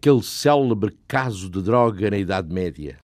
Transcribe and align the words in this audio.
Aquele 0.00 0.22
célebre 0.22 0.96
caso 1.06 1.50
de 1.50 1.60
droga 1.60 2.10
na 2.10 2.16
Idade 2.16 2.50
Média. 2.50 2.99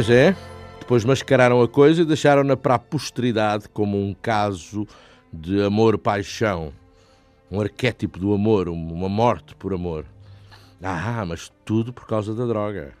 Pois 0.00 0.08
é, 0.08 0.34
depois 0.78 1.04
mascararam 1.04 1.60
a 1.60 1.68
coisa 1.68 2.00
e 2.00 2.06
deixaram-na 2.06 2.56
para 2.56 2.76
a 2.76 2.78
posteridade 2.78 3.68
como 3.68 4.02
um 4.02 4.14
caso 4.14 4.86
de 5.30 5.62
amor-paixão, 5.62 6.72
um 7.50 7.60
arquétipo 7.60 8.18
do 8.18 8.32
amor, 8.32 8.70
uma 8.70 9.10
morte 9.10 9.54
por 9.54 9.74
amor. 9.74 10.06
Ah, 10.82 11.22
mas 11.28 11.52
tudo 11.66 11.92
por 11.92 12.06
causa 12.06 12.34
da 12.34 12.46
droga. 12.46 12.94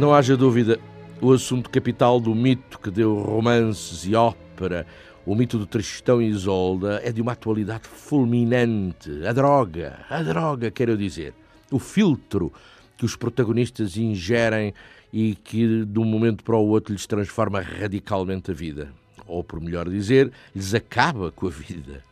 Não 0.00 0.14
haja 0.14 0.34
dúvida, 0.34 0.80
o 1.20 1.30
assunto 1.30 1.68
capital 1.68 2.18
do 2.18 2.34
mito 2.34 2.78
que 2.78 2.90
deu 2.90 3.16
romances 3.18 4.06
e 4.06 4.14
ópera, 4.14 4.86
o 5.26 5.34
mito 5.34 5.58
do 5.58 5.66
Tristão 5.66 6.22
e 6.22 6.26
Isolda, 6.26 7.02
é 7.04 7.12
de 7.12 7.20
uma 7.20 7.32
atualidade 7.32 7.86
fulminante. 7.86 9.10
A 9.26 9.34
droga, 9.34 9.98
a 10.08 10.22
droga, 10.22 10.70
quero 10.70 10.96
dizer. 10.96 11.34
O 11.70 11.78
filtro 11.78 12.50
que 12.96 13.04
os 13.04 13.14
protagonistas 13.14 13.98
ingerem 13.98 14.72
e 15.12 15.34
que 15.34 15.84
de 15.84 15.98
um 15.98 16.06
momento 16.06 16.44
para 16.44 16.56
o 16.56 16.66
outro 16.66 16.94
lhes 16.94 17.06
transforma 17.06 17.60
radicalmente 17.60 18.52
a 18.52 18.54
vida. 18.54 18.94
Ou, 19.26 19.44
por 19.44 19.60
melhor 19.60 19.86
dizer, 19.86 20.32
lhes 20.56 20.72
acaba 20.72 21.30
com 21.30 21.46
a 21.46 21.50
vida. 21.50 22.02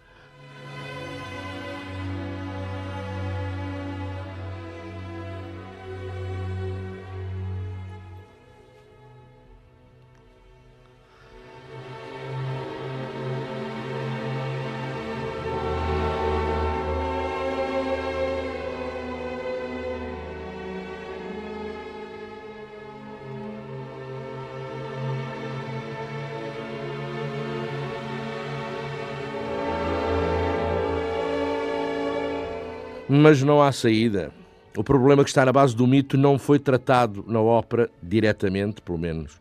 Mas 33.20 33.42
não 33.42 33.60
há 33.60 33.72
saída. 33.72 34.30
O 34.76 34.84
problema 34.84 35.24
que 35.24 35.30
está 35.30 35.44
na 35.44 35.52
base 35.52 35.74
do 35.74 35.88
mito 35.88 36.16
não 36.16 36.38
foi 36.38 36.56
tratado 36.56 37.24
na 37.26 37.40
ópera 37.40 37.90
diretamente, 38.00 38.80
pelo 38.80 38.96
menos. 38.96 39.40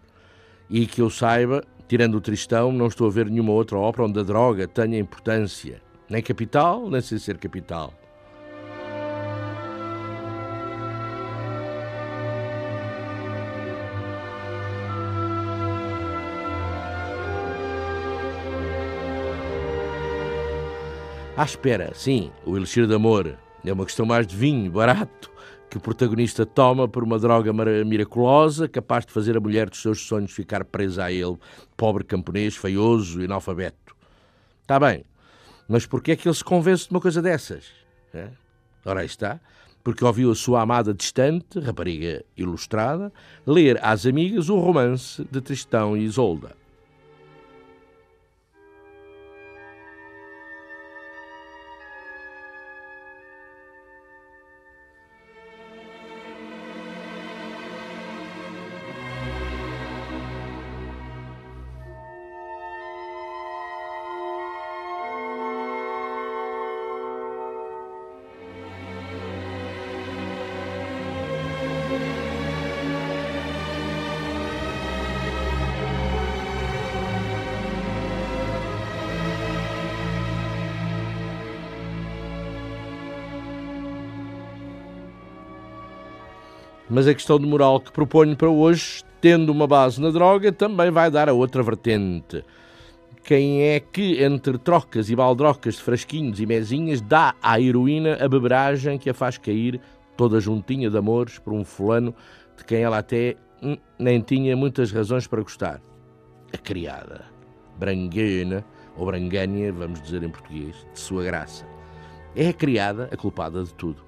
E 0.68 0.88
que 0.88 1.00
eu 1.00 1.12
saiba, 1.12 1.64
tirando 1.88 2.16
o 2.16 2.22
Tristão, 2.22 2.72
não 2.72 2.88
estou 2.88 3.06
a 3.06 3.12
ver 3.12 3.30
nenhuma 3.30 3.52
outra 3.52 3.78
ópera 3.78 4.08
onde 4.08 4.20
a 4.20 4.24
droga 4.24 4.68
tenha 4.68 4.98
importância. 4.98 5.80
Nem 6.10 6.24
capital, 6.24 6.90
nem 6.90 7.02
sem 7.02 7.20
ser 7.20 7.38
capital. 7.38 7.94
À 21.36 21.44
espera, 21.44 21.92
sim, 21.94 22.32
o 22.44 22.58
Elixir 22.58 22.88
de 22.88 22.96
Amor, 22.96 23.38
é 23.70 23.74
uma 23.74 23.86
questão 23.86 24.06
mais 24.06 24.26
de 24.26 24.36
vinho, 24.36 24.72
barato, 24.72 25.32
que 25.70 25.78
o 25.78 25.80
protagonista 25.80 26.46
toma 26.46 26.88
por 26.88 27.04
uma 27.04 27.20
droga 27.20 27.52
miraculosa, 27.84 28.68
capaz 28.68 29.06
de 29.06 29.12
fazer 29.12 29.36
a 29.36 29.40
mulher 29.40 29.70
dos 29.70 29.82
seus 29.82 30.02
sonhos 30.02 30.32
ficar 30.32 30.64
presa 30.64 31.06
a 31.06 31.12
ele, 31.12 31.38
pobre 31.76 32.04
camponês, 32.04 32.56
feioso 32.56 33.22
analfabeto. 33.22 33.96
Está 34.62 34.80
bem, 34.80 35.04
mas 35.68 35.86
porquê 35.86 36.12
é 36.12 36.16
que 36.16 36.28
ele 36.28 36.36
se 36.36 36.44
convence 36.44 36.86
de 36.86 36.92
uma 36.92 37.02
coisa 37.02 37.22
dessas? 37.22 37.66
É? 38.14 38.30
Ora, 38.86 39.02
aí 39.02 39.06
está, 39.06 39.40
porque 39.84 40.04
ouviu 40.04 40.32
a 40.32 40.36
sua 40.36 40.62
amada 40.62 40.94
distante, 40.94 41.60
rapariga 41.60 42.24
ilustrada, 42.36 43.12
ler 43.46 43.80
às 43.84 44.06
amigas 44.06 44.50
o 44.50 44.58
romance 44.58 45.26
de 45.30 45.42
Tristão 45.42 45.96
e 45.96 46.04
Isolda. 46.04 46.56
Mas 86.98 87.08
a 87.08 87.14
questão 87.14 87.38
de 87.40 87.46
moral 87.46 87.80
que 87.80 87.92
proponho 87.92 88.36
para 88.36 88.50
hoje, 88.50 89.04
tendo 89.22 89.52
uma 89.52 89.68
base 89.68 90.02
na 90.02 90.10
droga, 90.10 90.52
também 90.52 90.90
vai 90.90 91.12
dar 91.12 91.30
a 91.30 91.34
outra 91.34 91.62
vertente. 91.62 92.44
Quem 93.24 93.62
é 93.62 93.80
que, 93.80 94.24
entre 94.24 94.58
trocas 94.58 95.08
e 95.08 95.16
baldrocas 95.16 95.76
de 95.76 95.84
frasquinhos 95.84 96.40
e 96.40 96.48
mesinhas, 96.48 97.00
dá 97.00 97.36
à 97.40 97.62
heroína 97.62 98.18
a 98.20 98.28
beberagem 98.28 98.98
que 98.98 99.12
a 99.12 99.14
faz 99.14 99.38
cair, 99.38 99.80
toda 100.16 100.40
juntinha 100.40 100.90
de 100.90 100.98
amores, 100.98 101.38
por 101.38 101.54
um 101.54 101.64
fulano 101.64 102.16
de 102.58 102.66
quem 102.66 102.82
ela 102.82 102.98
até 102.98 103.36
hum, 103.62 103.78
nem 104.00 104.20
tinha 104.20 104.58
muitas 104.58 104.92
razões 104.92 105.28
para 105.28 105.44
gostar? 105.44 105.80
A 106.52 106.58
criada. 106.58 107.26
Branguena, 107.78 108.66
ou 108.98 109.06
Brangânia, 109.06 109.72
vamos 109.72 110.02
dizer 110.02 110.24
em 110.24 110.30
português, 110.30 110.76
de 110.92 111.00
sua 111.00 111.24
graça. 111.24 111.64
É 112.36 112.50
a 112.50 112.54
criada 112.54 113.08
a 113.12 113.16
culpada 113.16 113.64
de 113.64 113.74
tudo. 113.76 114.07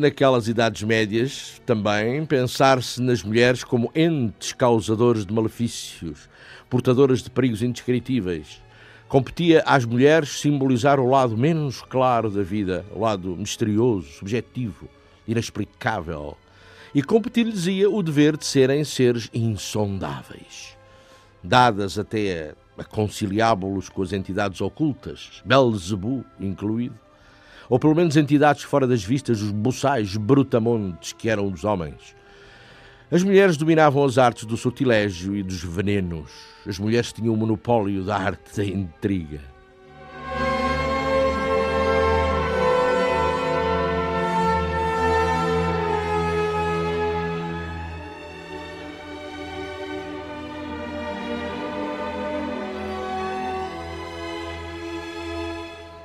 Naquelas 0.00 0.48
idades 0.48 0.82
médias 0.82 1.60
também 1.66 2.24
pensar-se 2.24 3.00
nas 3.00 3.22
mulheres 3.22 3.62
como 3.62 3.90
entes 3.94 4.52
causadores 4.52 5.26
de 5.26 5.32
malefícios, 5.32 6.28
portadoras 6.68 7.22
de 7.22 7.30
perigos 7.30 7.62
indescritíveis. 7.62 8.62
Competia 9.08 9.62
às 9.66 9.84
mulheres 9.84 10.40
simbolizar 10.40 10.98
o 10.98 11.08
lado 11.08 11.36
menos 11.36 11.82
claro 11.82 12.30
da 12.30 12.42
vida, 12.42 12.84
o 12.94 13.00
lado 13.00 13.36
misterioso, 13.36 14.08
subjetivo, 14.12 14.88
inexplicável. 15.26 16.36
E 16.94 17.02
competir-lhes 17.02 17.66
ia 17.66 17.90
o 17.90 18.02
dever 18.02 18.36
de 18.36 18.46
serem 18.46 18.84
seres 18.84 19.28
insondáveis, 19.32 20.76
dadas 21.42 21.98
até 21.98 22.54
a 22.78 22.84
conciliábulos 22.84 23.88
com 23.88 24.02
as 24.02 24.12
entidades 24.12 24.60
ocultas, 24.60 25.42
Belzebu 25.44 26.24
incluído 26.40 27.03
ou 27.68 27.78
pelo 27.78 27.94
menos 27.94 28.16
entidades 28.16 28.62
fora 28.62 28.86
das 28.86 29.04
vistas 29.04 29.40
dos 29.40 29.50
buçais 29.50 30.16
brutamontes 30.16 31.12
que 31.12 31.28
eram 31.28 31.50
os 31.50 31.64
homens. 31.64 32.14
As 33.10 33.22
mulheres 33.22 33.56
dominavam 33.56 34.04
as 34.04 34.18
artes 34.18 34.44
do 34.44 34.56
sortilégio 34.56 35.36
e 35.36 35.42
dos 35.42 35.62
venenos. 35.62 36.30
As 36.66 36.78
mulheres 36.78 37.12
tinham 37.12 37.34
o 37.34 37.36
monopólio 37.36 38.02
da 38.02 38.16
arte 38.16 38.56
da 38.56 38.64
intriga. 38.64 39.53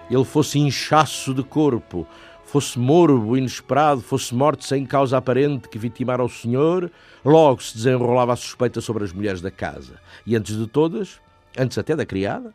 Ele 0.09 0.25
fosse 0.25 0.59
inchaço 0.59 1.33
de 1.33 1.43
corpo, 1.43 2.07
fosse 2.45 2.79
morbo 2.79 3.37
inesperado, 3.37 4.01
fosse 4.01 4.33
morte 4.33 4.65
sem 4.65 4.85
causa 4.85 5.17
aparente 5.17 5.69
que 5.69 5.77
vitimara 5.77 6.23
o 6.23 6.29
senhor, 6.29 6.91
logo 7.23 7.61
se 7.61 7.75
desenrolava 7.75 8.33
a 8.33 8.35
suspeita 8.35 8.81
sobre 8.81 9.03
as 9.03 9.13
mulheres 9.13 9.41
da 9.41 9.51
casa. 9.51 9.99
E 10.25 10.35
antes 10.35 10.57
de 10.57 10.65
todas, 10.65 11.19
antes 11.57 11.77
até 11.77 11.95
da 11.95 12.05
criada, 12.05 12.53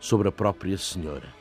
sobre 0.00 0.28
a 0.28 0.32
própria 0.32 0.76
senhora. 0.76 1.38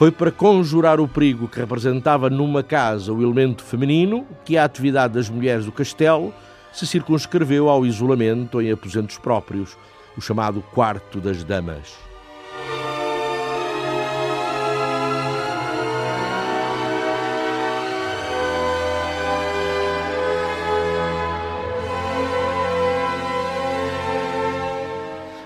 Foi 0.00 0.10
para 0.10 0.32
conjurar 0.32 0.98
o 0.98 1.06
perigo 1.06 1.46
que 1.46 1.60
representava 1.60 2.30
numa 2.30 2.62
casa 2.62 3.12
o 3.12 3.22
elemento 3.22 3.62
feminino 3.62 4.26
que 4.46 4.56
a 4.56 4.64
atividade 4.64 5.12
das 5.12 5.28
mulheres 5.28 5.66
do 5.66 5.72
castelo 5.72 6.32
se 6.72 6.86
circunscreveu 6.86 7.68
ao 7.68 7.84
isolamento 7.84 8.62
em 8.62 8.72
aposentos 8.72 9.18
próprios, 9.18 9.76
o 10.16 10.20
chamado 10.22 10.62
Quarto 10.72 11.20
das 11.20 11.44
Damas. 11.44 12.09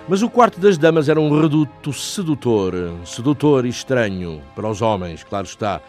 Mas 0.06 0.22
o 0.22 0.28
quarto 0.28 0.60
das 0.60 0.76
damas 0.76 1.08
era 1.08 1.18
um 1.18 1.40
reduto 1.40 1.90
sedutor, 1.90 2.74
sedutor 3.06 3.64
e 3.64 3.70
estranho 3.70 4.42
para 4.54 4.68
os 4.68 4.82
homens, 4.82 5.24
claro 5.24 5.46
está. 5.46 5.80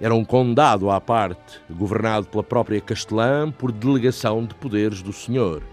Era 0.00 0.14
um 0.14 0.24
condado 0.24 0.88
à 0.88 1.00
parte, 1.00 1.60
governado 1.68 2.28
pela 2.28 2.44
própria 2.44 2.80
castelã 2.80 3.50
por 3.50 3.72
delegação 3.72 4.44
de 4.44 4.54
poderes 4.54 5.02
do 5.02 5.12
senhor. 5.12 5.64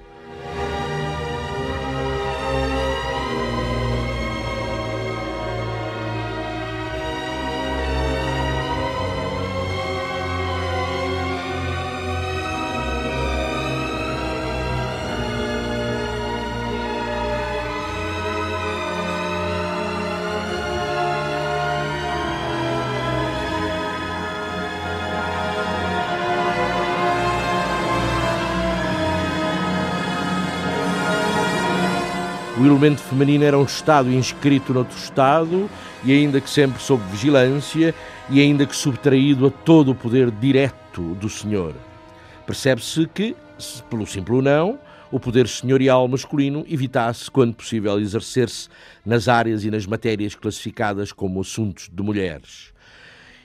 O 32.63 32.65
elemento 32.65 33.01
feminino 33.01 33.43
era 33.43 33.59
um 33.59 33.65
Estado 33.65 34.09
inscrito 34.09 34.73
noutro 34.73 34.97
Estado 34.97 35.69
e 36.01 36.13
ainda 36.13 36.39
que 36.39 36.49
sempre 36.49 36.81
sob 36.81 37.03
vigilância 37.11 37.93
e 38.29 38.39
ainda 38.39 38.65
que 38.65 38.73
subtraído 38.73 39.47
a 39.47 39.51
todo 39.51 39.91
o 39.91 39.95
poder 39.95 40.31
direto 40.31 41.13
do 41.15 41.27
Senhor. 41.27 41.75
Percebe-se 42.45 43.05
que, 43.13 43.35
pelo 43.89 44.07
simples 44.07 44.41
não, 44.41 44.79
o 45.11 45.19
poder 45.19 45.45
senhorial 45.49 46.07
masculino 46.07 46.63
evitasse, 46.65 47.29
quando 47.29 47.53
possível, 47.53 47.99
exercer-se 47.99 48.69
nas 49.05 49.27
áreas 49.27 49.65
e 49.65 49.69
nas 49.69 49.85
matérias 49.85 50.33
classificadas 50.33 51.11
como 51.11 51.41
assuntos 51.41 51.89
de 51.91 52.01
mulheres. 52.01 52.71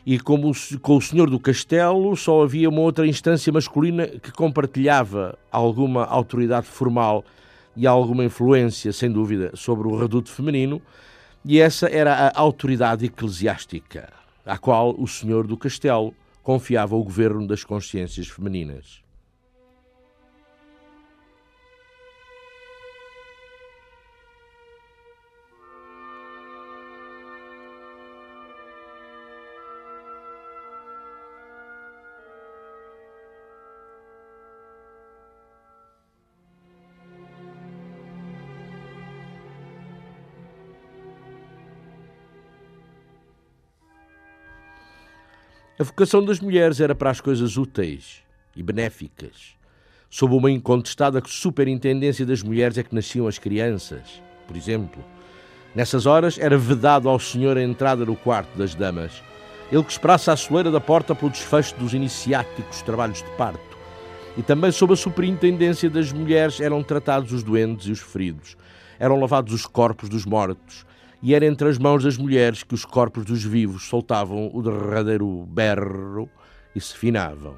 E 0.07 0.21
como 0.21 0.53
com 0.81 0.97
o 0.97 1.03
senhor 1.03 1.29
do 1.29 1.41
castelo 1.41 2.17
só 2.17 2.45
havia 2.45 2.69
uma 2.69 2.83
outra 2.83 3.05
instância 3.05 3.53
masculina 3.53 4.07
que 4.07 4.31
compartilhava 4.31 5.37
alguma 5.51 6.05
autoridade 6.05 6.69
formal 6.69 7.25
e 7.79 7.87
alguma 7.87 8.25
influência, 8.25 8.93
sem 8.93 9.11
dúvida, 9.11 9.53
sobre 9.55 9.87
o 9.87 9.97
reduto 9.97 10.31
feminino, 10.31 10.83
e 11.45 11.61
essa 11.61 11.89
era 11.89 12.13
a 12.13 12.33
autoridade 12.41 13.07
eclesiástica, 13.07 14.13
à 14.45 14.59
qual 14.59 14.97
o 14.99 15.07
senhor 15.07 15.47
do 15.47 15.57
castelo 15.57 16.13
confiava 16.43 16.97
o 16.97 17.05
governo 17.05 17.47
das 17.47 17.63
consciências 17.63 18.27
femininas. 18.27 19.01
A 45.81 45.85
vocação 45.85 46.25
das 46.25 46.41
mulheres 46.41 46.81
era 46.81 46.93
para 46.93 47.09
as 47.09 47.21
coisas 47.21 47.57
úteis 47.57 48.25
e 48.57 48.65
benéficas. 48.65 49.55
Sob 50.11 50.35
uma 50.35 50.51
incontestada 50.51 51.23
superintendência 51.25 52.27
das 52.27 52.43
mulheres 52.43 52.77
é 52.79 52.83
que 52.83 52.93
nasciam 52.93 53.29
as 53.29 53.39
crianças, 53.39 54.21
por 54.49 54.57
exemplo. 54.57 55.05
Nessas 55.77 56.05
horas 56.05 56.37
era 56.37 56.59
vedado 56.59 57.09
ao 57.09 57.21
senhor 57.21 57.57
a 57.57 57.63
entrada 57.63 58.05
no 58.05 58.17
quarto 58.17 58.59
das 58.59 58.75
damas. 58.75 59.23
Ele 59.71 59.85
que 59.85 59.93
esperasse 59.93 60.29
à 60.33 60.37
soleira 60.37 60.69
da 60.69 60.81
porta 60.81 61.15
pelo 61.15 61.31
desfecho 61.31 61.77
dos 61.77 61.95
iniciáticos 61.95 62.83
trabalhos 62.83 63.23
de 63.23 63.31
parto. 63.37 63.79
E 64.37 64.43
também 64.43 64.73
sob 64.73 64.95
a 64.95 64.97
superintendência 64.97 65.89
das 65.89 66.13
mulheres 66.13 66.61
eram 66.61 66.83
tratados 66.83 67.33
os 67.33 67.45
doentes 67.45 67.87
e 67.87 67.93
os 67.93 68.01
feridos. 68.01 68.57
Eram 68.99 69.21
lavados 69.21 69.55
os 69.55 69.65
corpos 69.65 70.09
dos 70.09 70.27
mortos 70.27 70.85
e 71.23 71.35
era 71.35 71.45
entre 71.47 71.69
as 71.69 71.79
mãos 71.79 72.05
das 72.05 72.17
mulheres 72.17 72.63
que 72.63 72.75
os 72.75 72.85
corpos 72.85 73.25
dos 73.25 73.43
vivos 73.43 73.89
soltavam 73.89 74.51
o 74.53 74.63
derradeiro 74.63 75.45
berro 75.47 76.29
e 76.75 76.81
se 76.81 76.97
finavam. 76.97 77.57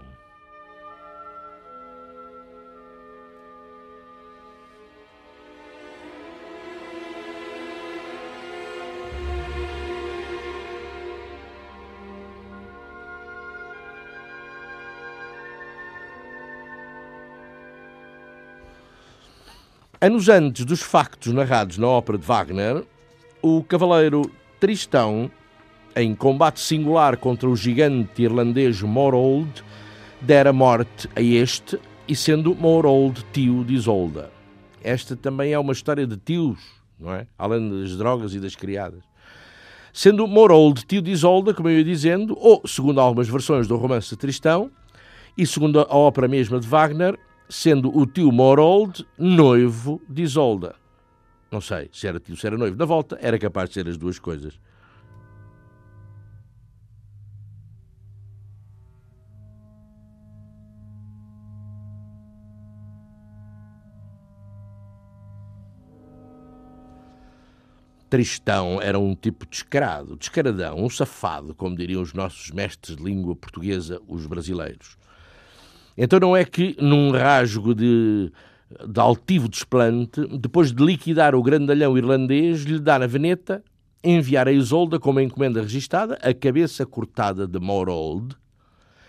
Anos 20.02 20.30
antes 20.30 20.64
dos 20.64 20.80
factos 20.80 21.30
narrados 21.30 21.76
na 21.76 21.86
ópera 21.86 22.16
de 22.16 22.24
Wagner, 22.24 22.86
o 23.42 23.62
cavaleiro 23.62 24.30
Tristão, 24.59 25.30
em 25.97 26.14
combate 26.14 26.61
singular 26.61 27.16
contra 27.16 27.49
o 27.49 27.56
gigante 27.56 28.23
irlandês 28.23 28.82
Morold, 28.82 29.64
dera 30.20 30.52
morte 30.52 31.09
a 31.16 31.23
este 31.23 31.78
e 32.06 32.14
sendo 32.14 32.54
Morold 32.54 33.25
tio 33.32 33.64
de 33.64 33.75
Isolda. 33.75 34.30
Esta 34.82 35.16
também 35.16 35.52
é 35.52 35.59
uma 35.59 35.73
história 35.73 36.06
de 36.06 36.16
tios, 36.16 36.59
não 36.99 37.12
é? 37.12 37.26
Além 37.38 37.68
das 37.70 37.97
drogas 37.97 38.35
e 38.35 38.40
das 38.40 38.54
criadas. 38.54 39.02
Sendo 39.92 40.26
Morold 40.26 40.85
tio 40.87 41.02
de 41.02 41.11
Isolda, 41.11 41.54
como 41.54 41.68
eu 41.68 41.78
ia 41.78 41.85
dizendo, 41.85 42.37
ou, 42.38 42.62
segundo 42.66 43.00
algumas 43.00 43.28
versões 43.28 43.66
do 43.66 43.76
romance 43.76 44.11
de 44.11 44.16
Tristão, 44.16 44.70
e 45.37 45.47
segundo 45.47 45.80
a 45.80 45.97
ópera 45.97 46.28
mesma 46.28 46.61
de 46.61 46.66
Wagner, 46.66 47.18
sendo 47.49 47.97
o 47.97 48.06
tio 48.06 48.30
Morold 48.30 49.06
noivo 49.18 50.00
de 50.09 50.23
Isolda. 50.23 50.75
Não 51.50 51.61
sei 51.61 51.90
se 51.92 52.07
era 52.07 52.21
tio, 52.21 52.37
se 52.37 52.47
era 52.47 52.57
noivo. 52.57 52.76
Na 52.76 52.85
volta, 52.85 53.19
era 53.21 53.38
capaz 53.38 53.69
de 53.69 53.75
ser 53.75 53.88
as 53.88 53.97
duas 53.97 54.19
coisas. 54.19 54.59
Tristão 68.09 68.83
era 68.83 68.99
um 68.99 69.14
tipo 69.14 69.47
descarado, 69.47 70.16
descaradão, 70.16 70.85
um 70.85 70.90
safado, 70.90 71.54
como 71.54 71.76
diriam 71.76 72.02
os 72.02 72.12
nossos 72.12 72.50
mestres 72.50 72.97
de 72.97 73.04
língua 73.04 73.37
portuguesa, 73.37 74.00
os 74.09 74.26
brasileiros. 74.26 74.97
Então 75.97 76.19
não 76.19 76.37
é 76.37 76.45
que, 76.45 76.76
num 76.80 77.12
rasgo 77.12 77.73
de 77.73 78.33
de 78.86 79.00
altivo 79.00 79.48
desplante, 79.48 80.26
depois 80.38 80.72
de 80.72 80.84
liquidar 80.84 81.34
o 81.34 81.42
grandalhão 81.42 81.96
irlandês, 81.98 82.62
lhe 82.62 82.78
dar 82.78 83.02
a 83.02 83.06
veneta, 83.06 83.64
enviar 84.02 84.48
a 84.48 84.52
Isolda 84.52 84.98
com 84.98 85.10
uma 85.10 85.22
encomenda 85.22 85.60
registada, 85.60 86.14
a 86.22 86.32
cabeça 86.32 86.86
cortada 86.86 87.46
de 87.46 87.58
Morold. 87.58 88.36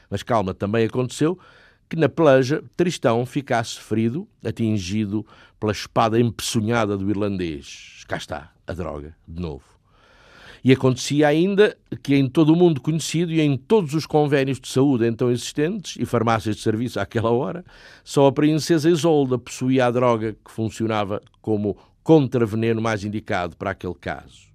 Mas 0.10 0.24
calma, 0.24 0.54
também 0.54 0.86
aconteceu 0.86 1.40
que 1.88 1.96
na 1.96 2.10
peleja 2.10 2.64
Tristão 2.76 3.26
ficasse 3.26 3.80
ferido, 3.80 4.28
atingido 4.44 5.26
pela 5.60 5.72
espada 5.72 6.20
empeçonhada 6.20 6.98
do 6.98 7.10
irlandês. 7.10 8.04
Cá 8.08 8.18
está, 8.18 8.52
a 8.66 8.74
droga, 8.74 9.16
de 9.28 9.42
novo. 9.42 9.64
E 10.64 10.72
acontecia 10.72 11.28
ainda 11.28 11.76
que 12.04 12.16
em 12.16 12.30
todo 12.30 12.54
o 12.54 12.56
mundo 12.56 12.82
conhecido 12.82 13.32
e 13.32 13.42
em 13.42 13.58
todos 13.58 13.94
os 13.96 14.06
convénios 14.06 14.60
de 14.60 14.68
saúde 14.68 15.08
então 15.08 15.32
existentes 15.32 15.96
e 16.00 16.06
farmácias 16.06 16.56
de 16.56 16.62
serviço 16.62 17.00
àquela 17.00 17.32
hora, 17.32 17.66
só 18.04 18.28
a 18.28 18.32
princesa 18.32 18.90
Isolda 18.90 19.40
possuía 19.40 19.88
a 19.88 19.92
droga 19.92 20.34
que 20.34 20.52
funcionava 20.52 21.22
como 21.42 21.78
contraveneno 22.04 22.82
mais 22.82 23.04
indicado 23.04 23.58
para 23.58 23.72
aquele 23.72 23.96
caso. 23.96 24.51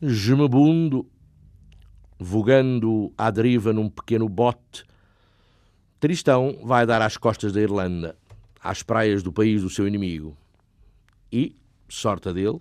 Gemebundo, 0.00 1.06
vogando 2.18 3.12
à 3.16 3.30
deriva 3.30 3.72
num 3.72 3.88
pequeno 3.88 4.28
bote, 4.28 4.84
Tristão 6.00 6.60
vai 6.62 6.86
dar 6.86 7.02
às 7.02 7.16
costas 7.16 7.52
da 7.52 7.60
Irlanda, 7.60 8.16
às 8.62 8.84
praias 8.84 9.22
do 9.22 9.32
país 9.32 9.62
do 9.62 9.70
seu 9.70 9.86
inimigo. 9.88 10.36
E, 11.32 11.56
sorte 11.88 12.32
dele, 12.32 12.60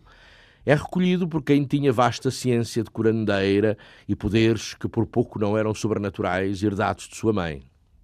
é 0.66 0.74
recolhido 0.74 1.28
por 1.28 1.44
quem 1.44 1.64
tinha 1.64 1.94
vasta 1.94 2.32
ciência 2.32 2.84
de 2.84 2.90
curandeira 2.90 3.78
e 4.08 4.16
poderes 4.16 4.74
que 4.74 4.88
por 4.88 5.06
pouco 5.06 5.40
não 5.40 5.56
eram 5.56 5.74
sobrenaturais 5.74 6.64
herdados 6.64 7.08
de 7.08 7.16
sua 7.16 7.32
mãe. 7.32 7.62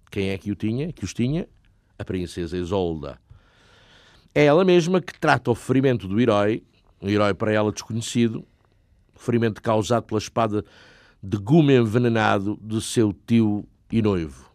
Quem 0.08 0.30
é 0.30 0.38
que 0.38 0.52
o 0.52 0.54
tinha? 0.54 0.92
Que 0.92 1.04
os 1.04 1.12
tinha? 1.12 1.48
A 1.98 2.04
princesa 2.04 2.56
Isolda. 2.56 3.18
É 4.32 4.44
ela 4.44 4.64
mesma 4.64 5.00
que 5.00 5.18
trata 5.18 5.50
o 5.50 5.54
ferimento 5.54 6.06
do 6.06 6.20
herói, 6.20 6.62
um 7.02 7.08
herói 7.08 7.34
para 7.34 7.52
ela 7.52 7.72
desconhecido, 7.72 8.46
ferimento 9.14 9.62
causado 9.62 10.04
pela 10.04 10.18
espada 10.18 10.64
de 11.22 11.36
gume 11.38 11.74
envenenado 11.74 12.58
de 12.60 12.80
seu 12.80 13.12
tio 13.26 13.66
e 13.90 14.02
noivo. 14.02 14.52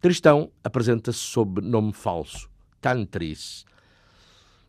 Tristão 0.00 0.50
apresenta-se 0.62 1.18
sob 1.18 1.60
nome 1.60 1.92
falso, 1.92 2.48
Tantris. 2.80 3.64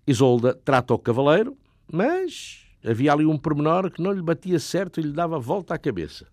Isolda 0.06 0.54
trata 0.54 0.94
o 0.94 1.00
cavaleiro, 1.00 1.58
mas 1.92 2.66
havia 2.84 3.14
ali 3.14 3.26
um 3.26 3.38
pormenor 3.38 3.92
que 3.92 4.02
não 4.02 4.12
lhe 4.12 4.22
batia 4.22 4.60
certo 4.60 5.00
e 5.00 5.04
lhe 5.04 5.12
dava 5.12 5.40
volta 5.40 5.74
à 5.74 5.78
cabeça. 5.78 6.28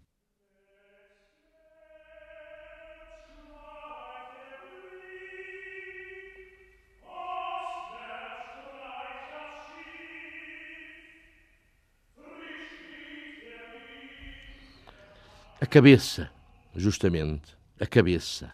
Cabeça, 15.75 16.31
justamente, 16.77 17.59
a 17.81 17.85
cabeça. 17.85 18.53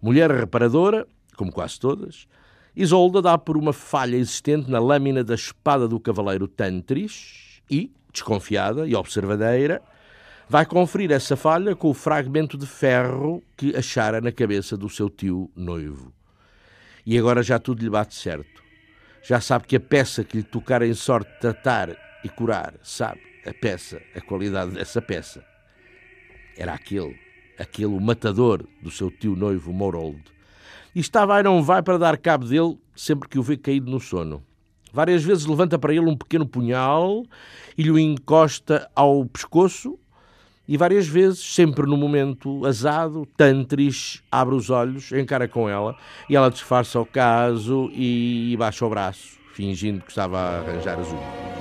Mulher 0.00 0.30
reparadora, 0.30 1.06
como 1.36 1.52
quase 1.52 1.78
todas, 1.78 2.26
Isolda 2.74 3.20
dá 3.20 3.36
por 3.36 3.54
uma 3.54 3.74
falha 3.74 4.16
existente 4.16 4.70
na 4.70 4.78
lâmina 4.78 5.22
da 5.22 5.34
espada 5.34 5.86
do 5.86 6.00
cavaleiro 6.00 6.48
Tantris 6.48 7.60
e, 7.70 7.92
desconfiada 8.10 8.86
e 8.86 8.94
observadeira, 8.94 9.82
vai 10.48 10.64
conferir 10.64 11.12
essa 11.12 11.36
falha 11.36 11.76
com 11.76 11.90
o 11.90 11.94
fragmento 11.94 12.56
de 12.56 12.66
ferro 12.66 13.42
que 13.54 13.76
achara 13.76 14.18
na 14.18 14.32
cabeça 14.32 14.74
do 14.74 14.88
seu 14.88 15.10
tio 15.10 15.50
noivo. 15.54 16.14
E 17.04 17.18
agora 17.18 17.42
já 17.42 17.58
tudo 17.58 17.82
lhe 17.82 17.90
bate 17.90 18.14
certo. 18.14 18.62
Já 19.22 19.38
sabe 19.38 19.66
que 19.66 19.76
a 19.76 19.80
peça 19.80 20.24
que 20.24 20.38
lhe 20.38 20.42
tocar 20.42 20.80
em 20.80 20.94
sorte 20.94 21.30
tratar 21.42 21.90
e 22.24 22.28
curar, 22.30 22.72
sabe, 22.82 23.20
a 23.46 23.52
peça, 23.52 24.00
a 24.16 24.20
qualidade 24.22 24.70
dessa 24.70 25.02
peça. 25.02 25.51
Era 26.56 26.74
aquele, 26.74 27.18
aquele 27.58 27.98
matador 28.00 28.66
do 28.80 28.90
seu 28.90 29.10
tio 29.10 29.34
noivo 29.36 29.72
Morold. 29.72 30.22
E 30.94 31.00
estava 31.00 31.42
não 31.42 31.62
vai 31.62 31.82
para 31.82 31.98
dar 31.98 32.18
cabo 32.18 32.46
dele 32.46 32.78
sempre 32.94 33.28
que 33.28 33.38
o 33.38 33.42
vê 33.42 33.56
caído 33.56 33.90
no 33.90 33.98
sono. 33.98 34.42
Várias 34.92 35.24
vezes 35.24 35.46
levanta 35.46 35.78
para 35.78 35.94
ele 35.94 36.04
um 36.04 36.16
pequeno 36.16 36.46
punhal 36.46 37.24
e 37.78 37.82
lhe 37.82 38.02
encosta 38.02 38.90
ao 38.94 39.24
pescoço 39.24 39.98
e 40.66 40.76
várias 40.76 41.06
vezes, 41.06 41.40
sempre 41.40 41.86
no 41.86 41.96
momento 41.96 42.64
azado, 42.64 43.26
Tantris 43.36 44.22
abre 44.30 44.54
os 44.54 44.70
olhos, 44.70 45.10
encara 45.12 45.48
com 45.48 45.68
ela 45.68 45.96
e 46.30 46.36
ela 46.36 46.50
disfarça 46.50 47.00
o 47.00 47.06
caso 47.06 47.90
e 47.92 48.54
baixa 48.58 48.86
o 48.86 48.90
braço, 48.90 49.38
fingindo 49.52 50.02
que 50.02 50.10
estava 50.10 50.38
a 50.38 50.58
arranjar 50.60 50.98
as 51.00 51.08
unhas. 51.08 51.51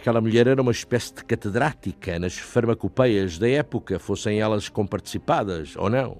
Aquela 0.00 0.22
mulher 0.22 0.46
era 0.46 0.62
uma 0.62 0.72
espécie 0.72 1.14
de 1.14 1.22
catedrática 1.22 2.18
nas 2.18 2.32
farmacopeias 2.32 3.36
da 3.36 3.46
época, 3.46 3.98
fossem 3.98 4.40
elas 4.40 4.66
comparticipadas 4.66 5.76
ou 5.76 5.90
não. 5.90 6.16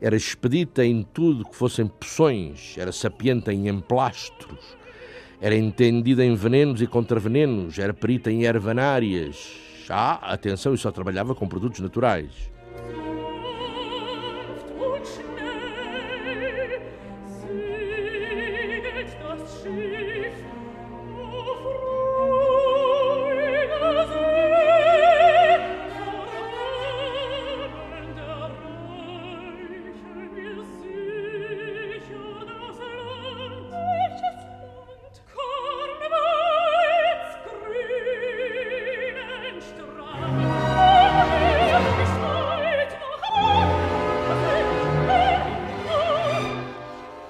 Era 0.00 0.14
expedita 0.14 0.84
em 0.84 1.02
tudo 1.02 1.44
que 1.44 1.56
fossem 1.56 1.88
poções, 1.88 2.78
era 2.78 2.92
sapiente 2.92 3.50
em 3.50 3.66
emplastros, 3.66 4.76
era 5.40 5.56
entendida 5.56 6.24
em 6.24 6.36
venenos 6.36 6.80
e 6.80 6.86
contravenenos, 6.86 7.76
era 7.76 7.92
perita 7.92 8.30
em 8.30 8.44
ervanárias. 8.44 9.56
Ah, 9.90 10.32
atenção, 10.32 10.72
e 10.72 10.78
só 10.78 10.92
trabalhava 10.92 11.34
com 11.34 11.48
produtos 11.48 11.80
naturais. 11.80 12.30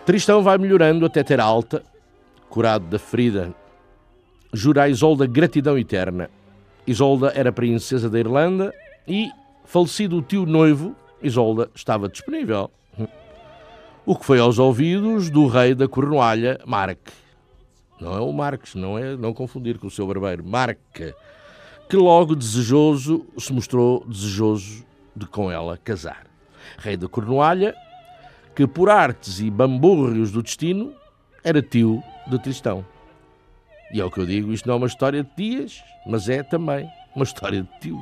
Tristão 0.06 0.40
vai 0.40 0.56
melhorando 0.56 1.04
até 1.04 1.24
ter 1.24 1.40
alta, 1.40 1.82
curado 2.48 2.86
da 2.86 2.96
ferida. 2.96 3.52
Jura 4.52 4.84
a 4.84 4.88
Isolda 4.88 5.26
gratidão 5.26 5.76
eterna. 5.76 6.30
Isolda 6.86 7.32
era 7.34 7.50
princesa 7.50 8.08
da 8.08 8.16
Irlanda 8.16 8.72
e, 9.08 9.28
falecido 9.64 10.18
o 10.18 10.22
tio 10.22 10.46
noivo, 10.46 10.94
Isolda 11.20 11.68
estava 11.74 12.08
disponível. 12.08 12.70
O 14.06 14.14
que 14.14 14.24
foi 14.24 14.38
aos 14.38 14.60
ouvidos 14.60 15.28
do 15.28 15.48
rei 15.48 15.74
da 15.74 15.88
Cornualha, 15.88 16.60
Mark. 16.64 17.00
Não 18.00 18.16
é 18.16 18.20
o 18.20 18.32
Marques, 18.32 18.76
não 18.76 18.96
é 18.96 19.16
não 19.16 19.34
confundir 19.34 19.76
com 19.76 19.88
o 19.88 19.90
seu 19.90 20.06
barbeiro, 20.06 20.44
Mark, 20.44 20.78
que 20.92 21.96
logo 21.96 22.36
desejoso 22.36 23.26
se 23.36 23.52
mostrou 23.52 24.04
desejoso 24.06 24.84
de 25.16 25.26
com 25.26 25.50
ela 25.50 25.76
casar. 25.76 26.26
Rei 26.78 26.96
da 26.96 27.08
Cornualha, 27.08 27.74
que 28.56 28.66
por 28.66 28.88
artes 28.88 29.38
e 29.38 29.50
bambúrrios 29.50 30.32
do 30.32 30.42
destino 30.42 30.94
era 31.44 31.60
tio 31.60 32.02
de 32.26 32.38
Tristão. 32.38 32.82
E 33.92 34.00
é 34.00 34.04
o 34.04 34.10
que 34.10 34.18
eu 34.18 34.24
digo, 34.24 34.50
isto 34.50 34.66
não 34.66 34.76
é 34.76 34.78
uma 34.78 34.86
história 34.86 35.22
de 35.22 35.28
tias, 35.36 35.84
mas 36.06 36.26
é 36.30 36.42
também 36.42 36.88
uma 37.14 37.22
história 37.22 37.62
de 37.62 37.80
tios. 37.80 38.00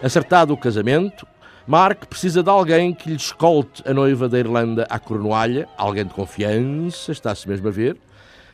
Acertado 0.00 0.54
o 0.54 0.56
casamento, 0.56 1.26
Mark 1.66 2.06
precisa 2.06 2.44
de 2.44 2.48
alguém 2.48 2.94
que 2.94 3.08
lhe 3.08 3.16
escolte 3.16 3.82
a 3.84 3.92
noiva 3.92 4.28
da 4.28 4.38
Irlanda 4.38 4.86
à 4.88 5.00
Cornualha, 5.00 5.68
alguém 5.76 6.06
de 6.06 6.14
confiança, 6.14 7.10
está-se 7.10 7.48
mesmo 7.48 7.66
a 7.66 7.70
ver, 7.72 7.98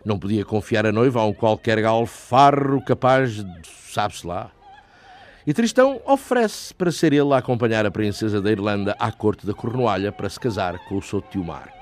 não 0.07 0.19
podia 0.19 0.45
confiar 0.45 0.87
a 0.87 0.93
noiva 0.93 1.21
a 1.21 1.27
um 1.27 1.33
qualquer 1.33 1.83
galfarro 1.83 2.81
capaz 2.85 3.35
de. 3.35 3.69
sabe-se 3.91 4.25
lá. 4.25 4.53
E 5.45 5.53
Tristão 5.53 6.01
oferece 6.07 6.73
para 6.73 6.93
ser 6.93 7.13
ele 7.13 7.33
a 7.33 7.39
acompanhar 7.39 7.85
a 7.85 7.91
princesa 7.91 8.41
da 8.41 8.51
Irlanda 8.51 8.97
à 8.99 9.11
corte 9.11 9.47
da 9.47 9.53
Cornualha 9.53 10.13
para 10.13 10.29
se 10.29 10.39
casar 10.39 10.79
com 10.89 10.97
o 10.97 11.03
seu 11.03 11.21
tio 11.21 11.45
Mark. 11.45 11.76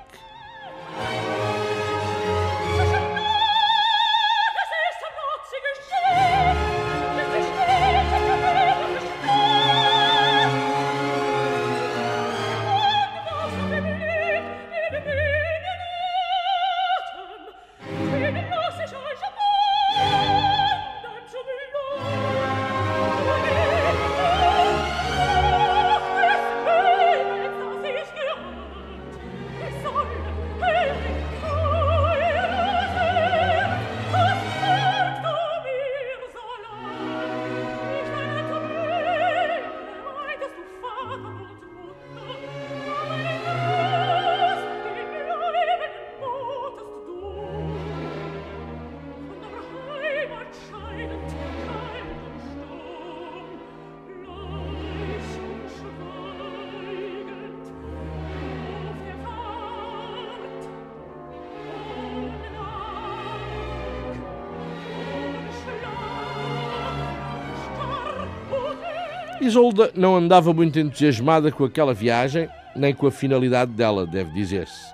Isolda 69.54 69.92
não 69.94 70.16
andava 70.16 70.52
muito 70.52 70.80
entusiasmada 70.80 71.52
com 71.52 71.64
aquela 71.64 71.94
viagem, 71.94 72.48
nem 72.74 72.92
com 72.92 73.06
a 73.06 73.10
finalidade 73.12 73.70
dela, 73.70 74.04
deve 74.04 74.32
dizer-se. 74.32 74.92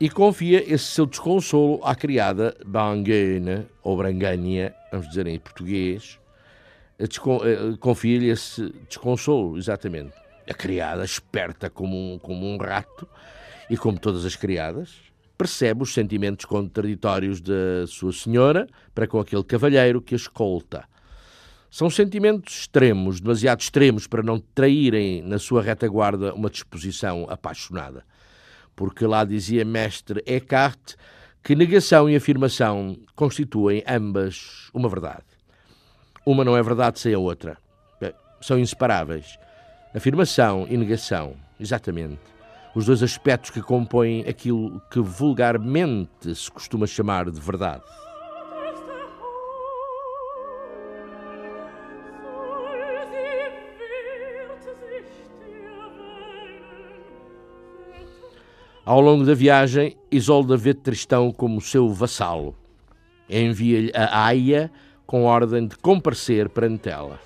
E 0.00 0.08
confia 0.08 0.64
esse 0.66 0.84
seu 0.84 1.04
desconsolo 1.04 1.78
à 1.84 1.94
criada 1.94 2.56
Banguena, 2.64 3.66
ou 3.82 3.98
Branganha, 3.98 4.74
vamos 4.90 5.10
dizer 5.10 5.26
em 5.26 5.38
português. 5.38 6.18
Eh, 6.98 7.06
confia-lhe 7.78 8.30
esse 8.30 8.72
desconsolo, 8.88 9.58
exatamente. 9.58 10.14
A 10.48 10.54
criada, 10.54 11.04
esperta 11.04 11.68
como 11.68 12.14
um, 12.14 12.18
como 12.18 12.46
um 12.46 12.56
rato, 12.56 13.06
e 13.68 13.76
como 13.76 13.98
todas 13.98 14.24
as 14.24 14.36
criadas, 14.36 14.94
percebe 15.36 15.82
os 15.82 15.92
sentimentos 15.92 16.46
contraditórios 16.46 17.42
da 17.42 17.86
sua 17.86 18.14
senhora 18.14 18.66
para 18.94 19.06
com 19.06 19.20
aquele 19.20 19.44
cavalheiro 19.44 20.00
que 20.00 20.14
a 20.14 20.16
escolta 20.16 20.88
são 21.70 21.88
sentimentos 21.88 22.62
extremos, 22.62 23.20
demasiado 23.20 23.60
extremos 23.60 24.08
para 24.08 24.24
não 24.24 24.40
traírem 24.40 25.22
na 25.22 25.38
sua 25.38 25.62
retaguarda 25.62 26.34
uma 26.34 26.50
disposição 26.50 27.26
apaixonada. 27.30 28.04
Porque 28.74 29.06
lá 29.06 29.24
dizia 29.24 29.64
mestre 29.64 30.20
Eckhart 30.26 30.94
que 31.42 31.54
negação 31.54 32.10
e 32.10 32.16
afirmação 32.16 32.98
constituem 33.14 33.84
ambas 33.86 34.68
uma 34.74 34.88
verdade. 34.88 35.24
Uma 36.26 36.44
não 36.44 36.56
é 36.56 36.62
verdade 36.62 36.98
sem 36.98 37.14
a 37.14 37.18
outra. 37.18 37.56
são 38.40 38.58
inseparáveis. 38.58 39.38
Afirmação 39.94 40.66
e 40.68 40.76
negação, 40.76 41.36
exatamente. 41.58 42.18
Os 42.74 42.86
dois 42.86 43.02
aspectos 43.02 43.50
que 43.50 43.62
compõem 43.62 44.24
aquilo 44.28 44.80
que 44.90 45.00
vulgarmente 45.00 46.34
se 46.34 46.50
costuma 46.50 46.86
chamar 46.86 47.30
de 47.30 47.40
verdade. 47.40 47.82
Ao 58.90 59.00
longo 59.00 59.24
da 59.24 59.34
viagem, 59.34 59.96
Isolda 60.10 60.56
vê 60.56 60.74
Tristão 60.74 61.30
como 61.30 61.60
seu 61.60 61.88
vassalo. 61.90 62.56
Envia-lhe 63.28 63.92
a 63.94 64.24
Aia 64.24 64.68
com 65.06 65.22
ordem 65.22 65.68
de 65.68 65.76
comparecer 65.76 66.48
perante 66.48 66.88
ela. 66.88 67.20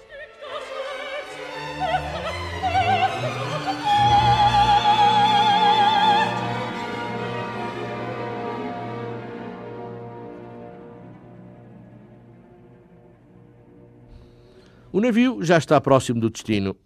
O 14.92 15.00
navio 15.00 15.42
já 15.42 15.57
está 15.57 15.81
próximo 15.81 16.20
do 16.20 16.29
destino. 16.29 16.77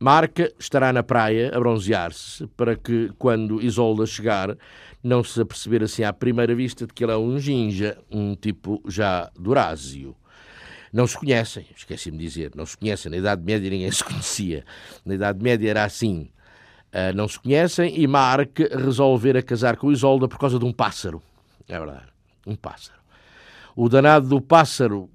Marca 0.00 0.52
estará 0.58 0.92
na 0.92 1.02
praia 1.02 1.50
a 1.52 1.58
bronzear-se 1.58 2.46
para 2.56 2.76
que, 2.76 3.10
quando 3.18 3.60
Isolda 3.60 4.06
chegar, 4.06 4.56
não 5.02 5.24
se 5.24 5.40
aperceber 5.40 5.82
assim 5.82 6.04
à 6.04 6.12
primeira 6.12 6.54
vista 6.54 6.86
de 6.86 6.92
que 6.92 7.04
ele 7.04 7.12
é 7.12 7.16
um 7.16 7.38
ginja, 7.38 7.98
um 8.08 8.36
tipo 8.36 8.80
já 8.86 9.28
durásio. 9.36 10.14
Não 10.92 11.06
se 11.06 11.18
conhecem, 11.18 11.66
esqueci-me 11.76 12.16
de 12.16 12.24
dizer, 12.24 12.52
não 12.54 12.64
se 12.64 12.76
conhecem. 12.76 13.10
Na 13.10 13.18
Idade 13.18 13.42
Média 13.42 13.68
ninguém 13.68 13.90
se 13.90 14.04
conhecia. 14.04 14.64
Na 15.04 15.14
Idade 15.14 15.42
Média 15.42 15.68
era 15.68 15.84
assim. 15.84 16.30
Uh, 16.88 17.14
não 17.14 17.28
se 17.28 17.38
conhecem 17.38 18.00
e 18.00 18.06
Mark 18.06 18.60
a 18.60 19.42
casar 19.42 19.76
com 19.76 19.92
Isolda 19.92 20.26
por 20.28 20.38
causa 20.38 20.58
de 20.58 20.64
um 20.64 20.72
pássaro. 20.72 21.20
É 21.68 21.76
verdade, 21.76 22.06
um 22.46 22.54
pássaro. 22.54 22.98
O 23.76 23.88
danado 23.88 24.28
do 24.28 24.40
pássaro, 24.40 25.10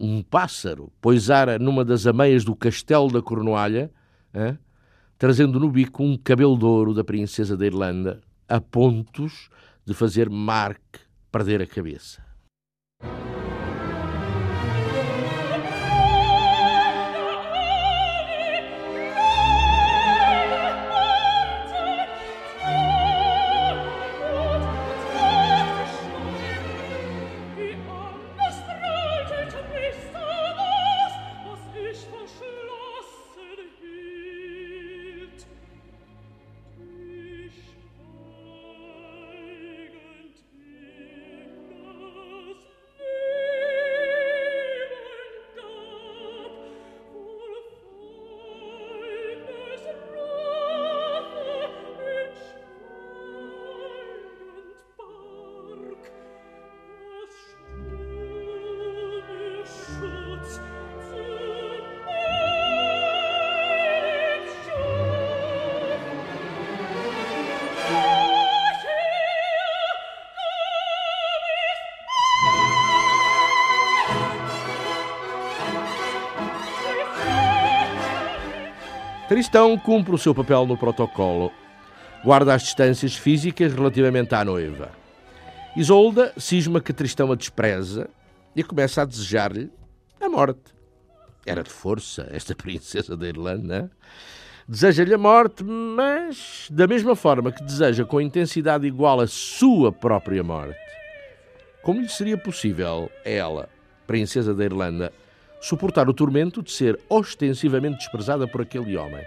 um 0.00 0.22
pássaro, 0.22 0.90
poisara 1.00 1.58
numa 1.58 1.84
das 1.84 2.06
ameias 2.06 2.42
do 2.44 2.56
castelo 2.56 3.12
da 3.12 3.22
Cornualha, 3.22 3.90
hein? 4.34 4.58
trazendo 5.16 5.60
no 5.60 5.70
bico 5.70 6.02
um 6.02 6.16
cabelo 6.16 6.58
de 6.58 6.64
ouro 6.64 6.92
da 6.92 7.04
princesa 7.04 7.56
da 7.56 7.66
Irlanda, 7.66 8.20
a 8.48 8.60
pontos 8.60 9.48
de 9.86 9.94
fazer 9.94 10.28
Mark 10.28 10.80
perder 11.30 11.62
a 11.62 11.66
cabeça. 11.66 12.22
Tristão 79.34 79.76
cumpre 79.76 80.14
o 80.14 80.18
seu 80.18 80.32
papel 80.32 80.64
no 80.64 80.78
protocolo. 80.78 81.50
Guarda 82.22 82.54
as 82.54 82.62
distâncias 82.62 83.16
físicas 83.16 83.74
relativamente 83.74 84.32
à 84.32 84.44
noiva. 84.44 84.92
Isolda 85.74 86.32
cisma 86.36 86.80
que 86.80 86.92
Tristão 86.92 87.32
a 87.32 87.34
despreza 87.34 88.08
e 88.54 88.62
começa 88.62 89.02
a 89.02 89.04
desejar-lhe 89.04 89.72
a 90.20 90.28
morte. 90.28 90.72
Era 91.44 91.64
de 91.64 91.70
força 91.70 92.28
esta 92.30 92.54
princesa 92.54 93.16
da 93.16 93.26
Irlanda. 93.26 93.90
Deseja-lhe 94.68 95.14
a 95.14 95.18
morte, 95.18 95.64
mas 95.64 96.68
da 96.70 96.86
mesma 96.86 97.16
forma 97.16 97.50
que 97.50 97.64
deseja 97.64 98.04
com 98.04 98.20
intensidade 98.20 98.86
igual 98.86 99.18
a 99.18 99.26
sua 99.26 99.90
própria 99.90 100.44
morte. 100.44 100.78
Como 101.82 102.00
lhe 102.00 102.08
seria 102.08 102.38
possível 102.38 103.10
a 103.26 103.28
ela, 103.28 103.68
princesa 104.06 104.54
da 104.54 104.64
Irlanda, 104.64 105.12
suportar 105.64 106.10
o 106.10 106.14
tormento 106.14 106.62
de 106.62 106.70
ser 106.70 107.00
ostensivamente 107.08 107.96
desprezada 107.96 108.46
por 108.46 108.60
aquele 108.60 108.96
homem. 108.98 109.24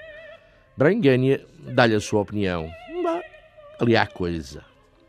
Brangânia 0.77 1.43
dá-lhe 1.57 1.95
a 1.95 1.99
sua 1.99 2.21
opinião. 2.21 2.69
Bah, 3.03 3.21
ali 3.79 3.97
há 3.97 4.05
coisa. 4.05 4.63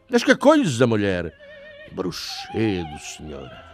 Mas 0.08 0.24
que 0.24 0.34
coisa, 0.34 0.86
mulher? 0.86 1.34
Bruxedo, 1.92 2.98
senhora. 2.98 3.67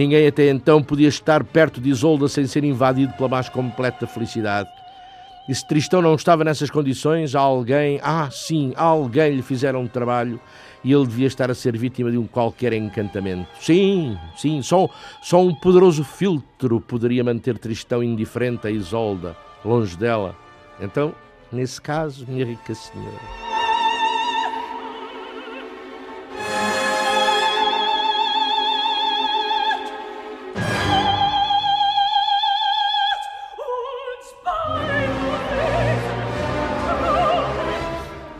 Ninguém 0.00 0.26
até 0.26 0.48
então 0.48 0.82
podia 0.82 1.08
estar 1.08 1.44
perto 1.44 1.78
de 1.78 1.90
Isolda 1.90 2.26
sem 2.26 2.46
ser 2.46 2.64
invadido 2.64 3.12
pela 3.12 3.28
mais 3.28 3.50
completa 3.50 4.06
felicidade. 4.06 4.70
E 5.46 5.54
se 5.54 5.68
Tristão 5.68 6.00
não 6.00 6.14
estava 6.14 6.42
nessas 6.42 6.70
condições, 6.70 7.34
alguém, 7.34 8.00
ah, 8.02 8.30
sim, 8.32 8.72
alguém 8.76 9.36
lhe 9.36 9.42
fizeram 9.42 9.82
um 9.82 9.86
trabalho 9.86 10.40
e 10.82 10.90
ele 10.90 11.06
devia 11.06 11.26
estar 11.26 11.50
a 11.50 11.54
ser 11.54 11.76
vítima 11.76 12.10
de 12.10 12.16
um 12.16 12.26
qualquer 12.26 12.72
encantamento. 12.72 13.46
Sim, 13.60 14.16
sim, 14.38 14.62
só, 14.62 14.88
só 15.20 15.42
um 15.42 15.54
poderoso 15.54 16.02
filtro 16.02 16.80
poderia 16.80 17.22
manter 17.22 17.58
Tristão 17.58 18.02
indiferente 18.02 18.66
a 18.66 18.70
Isolda, 18.70 19.36
longe 19.62 19.98
dela. 19.98 20.34
Então, 20.80 21.14
nesse 21.52 21.78
caso, 21.78 22.24
minha 22.26 22.46
rica 22.46 22.74
senhora. 22.74 23.49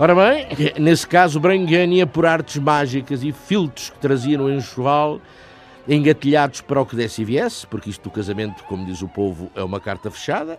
Ora 0.02 0.14
bem, 0.14 0.46
nesse 0.80 1.06
caso, 1.06 1.38
Brangânia, 1.38 2.06
por 2.06 2.24
artes 2.24 2.56
mágicas 2.56 3.22
e 3.22 3.32
filtros 3.32 3.90
que 3.90 3.98
trazia 3.98 4.38
no 4.38 4.50
enxoval, 4.50 5.20
engatilhados 5.86 6.62
para 6.62 6.80
o 6.80 6.86
que 6.86 6.96
desse 6.96 7.20
e 7.20 7.24
viesse, 7.26 7.66
porque 7.66 7.90
isto 7.90 8.04
do 8.04 8.10
casamento, 8.10 8.64
como 8.64 8.86
diz 8.86 9.02
o 9.02 9.08
povo, 9.08 9.50
é 9.54 9.62
uma 9.62 9.78
carta 9.78 10.10
fechada, 10.10 10.58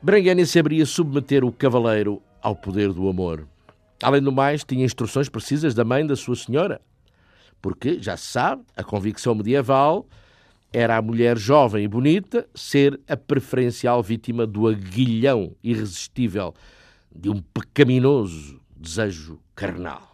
Brangânia 0.00 0.46
saberia 0.46 0.86
submeter 0.86 1.44
o 1.44 1.52
cavaleiro 1.52 2.22
ao 2.40 2.56
poder 2.56 2.94
do 2.94 3.10
amor. 3.10 3.46
Além 4.02 4.22
do 4.22 4.32
mais, 4.32 4.64
tinha 4.64 4.86
instruções 4.86 5.28
precisas 5.28 5.74
da 5.74 5.84
mãe 5.84 6.06
da 6.06 6.16
sua 6.16 6.34
senhora, 6.34 6.80
porque, 7.60 7.98
já 8.00 8.16
se 8.16 8.24
sabe, 8.24 8.62
a 8.74 8.82
convicção 8.82 9.34
medieval 9.34 10.06
era 10.72 10.96
a 10.96 11.02
mulher 11.02 11.36
jovem 11.36 11.84
e 11.84 11.88
bonita 11.88 12.48
ser 12.54 12.98
a 13.06 13.18
preferencial 13.18 14.02
vítima 14.02 14.46
do 14.46 14.66
aguilhão 14.66 15.54
irresistível 15.62 16.54
de 17.14 17.30
um 17.30 17.40
pecaminoso 17.40 18.60
desejo 18.76 19.40
carnal. 19.54 20.13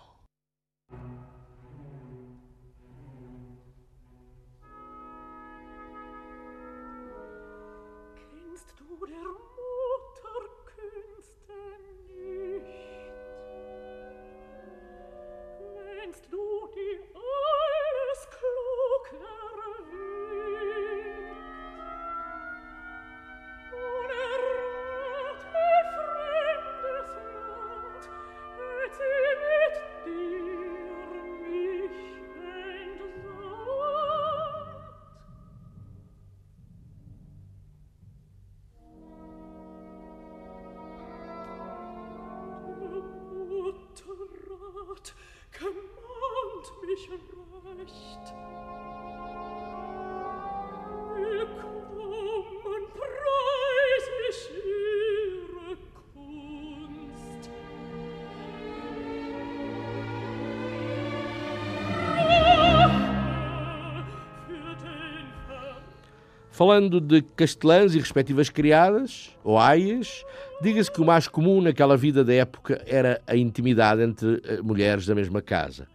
Falando 66.60 67.00
de 67.00 67.22
castelãs 67.22 67.94
e 67.94 67.98
respectivas 67.98 68.50
criadas, 68.50 69.30
ou 69.42 69.58
aias, 69.58 70.26
diga-se 70.60 70.92
que 70.92 71.00
o 71.00 71.06
mais 71.06 71.26
comum 71.26 71.58
naquela 71.62 71.96
vida 71.96 72.22
da 72.22 72.34
época 72.34 72.84
era 72.86 73.18
a 73.26 73.34
intimidade 73.34 74.02
entre 74.02 74.42
eh, 74.44 74.60
mulheres 74.60 75.06
da 75.06 75.14
mesma 75.14 75.40
casa. 75.40 75.88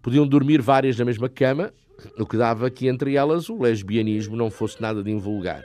Podiam 0.00 0.24
dormir 0.24 0.62
várias 0.62 0.96
na 0.96 1.04
mesma 1.04 1.28
cama, 1.28 1.72
o 2.16 2.24
que 2.24 2.36
dava 2.36 2.70
que 2.70 2.86
entre 2.86 3.16
elas 3.16 3.48
o 3.48 3.60
lesbianismo 3.60 4.36
não 4.36 4.52
fosse 4.52 4.80
nada 4.80 5.02
de 5.02 5.10
invulgar. 5.10 5.64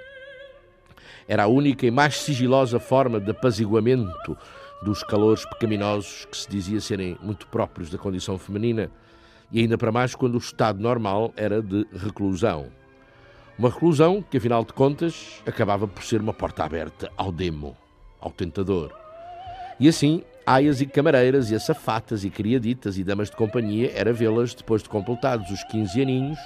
Era 1.28 1.44
a 1.44 1.48
única 1.48 1.86
e 1.86 1.92
mais 1.92 2.18
sigilosa 2.18 2.80
forma 2.80 3.20
de 3.20 3.30
apaziguamento 3.30 4.36
dos 4.82 5.04
calores 5.04 5.46
pecaminosos 5.46 6.26
que 6.26 6.38
se 6.38 6.50
dizia 6.50 6.82
serem 6.82 7.20
muito 7.22 7.46
próprios 7.46 7.92
da 7.92 8.00
condição 8.00 8.40
feminina, 8.40 8.90
e 9.52 9.60
ainda 9.60 9.78
para 9.78 9.92
mais 9.92 10.16
quando 10.16 10.34
o 10.34 10.40
estado 10.40 10.82
normal 10.82 11.32
era 11.38 11.62
de 11.62 11.86
reclusão. 11.94 12.72
Uma 13.58 13.70
reclusão 13.70 14.22
que, 14.22 14.38
afinal 14.38 14.66
de 14.66 14.74
contas, 14.74 15.42
acabava 15.46 15.88
por 15.88 16.04
ser 16.04 16.20
uma 16.20 16.34
porta 16.34 16.64
aberta 16.64 17.12
ao 17.16 17.32
demo, 17.32 17.78
ao 18.20 18.32
tentador. 18.32 18.92
E 19.80 19.88
assim, 19.88 20.24
aias 20.46 20.82
e 20.82 20.88
camareiras 20.88 21.52
e 21.52 21.56
açafatas 21.56 22.24
e 22.24 22.32
criaditas 22.32 22.98
e 22.98 23.04
damas 23.04 23.30
de 23.30 23.36
companhia 23.36 23.92
era 23.94 24.12
vê-las, 24.12 24.56
depois 24.56 24.82
de 24.82 24.90
completados 24.90 25.52
os 25.52 25.64
15 25.66 26.02
aninhos, 26.02 26.40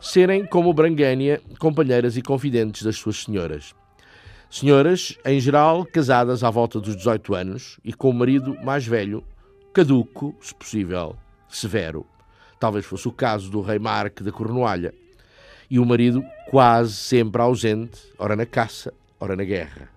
serem, 0.00 0.44
como 0.44 0.74
Brangânia, 0.74 1.40
companheiras 1.60 2.16
e 2.16 2.22
confidentes 2.22 2.82
das 2.82 2.96
suas 2.96 3.22
senhoras. 3.22 3.72
Senhoras, 4.50 5.16
em 5.24 5.38
geral, 5.38 5.86
casadas 5.86 6.42
à 6.42 6.50
volta 6.50 6.80
dos 6.80 6.96
18 6.96 7.34
anos 7.34 7.78
e 7.84 7.92
com 7.92 8.10
o 8.10 8.14
marido 8.14 8.56
mais 8.64 8.84
velho, 8.84 9.22
caduco, 9.72 10.34
se 10.40 10.52
possível, 10.52 11.16
severo. 11.48 12.04
Talvez 12.58 12.84
fosse 12.84 13.06
o 13.06 13.12
caso 13.12 13.48
do 13.48 13.60
rei 13.60 13.78
Marque 13.78 14.24
da 14.24 14.32
Cornualha, 14.32 14.92
e 15.72 15.78
o 15.78 15.86
marido 15.86 16.22
quase 16.50 16.92
sempre 16.92 17.40
ausente, 17.40 17.98
ora 18.18 18.36
na 18.36 18.44
caça, 18.44 18.92
ora 19.18 19.34
na 19.34 19.42
guerra. 19.42 19.88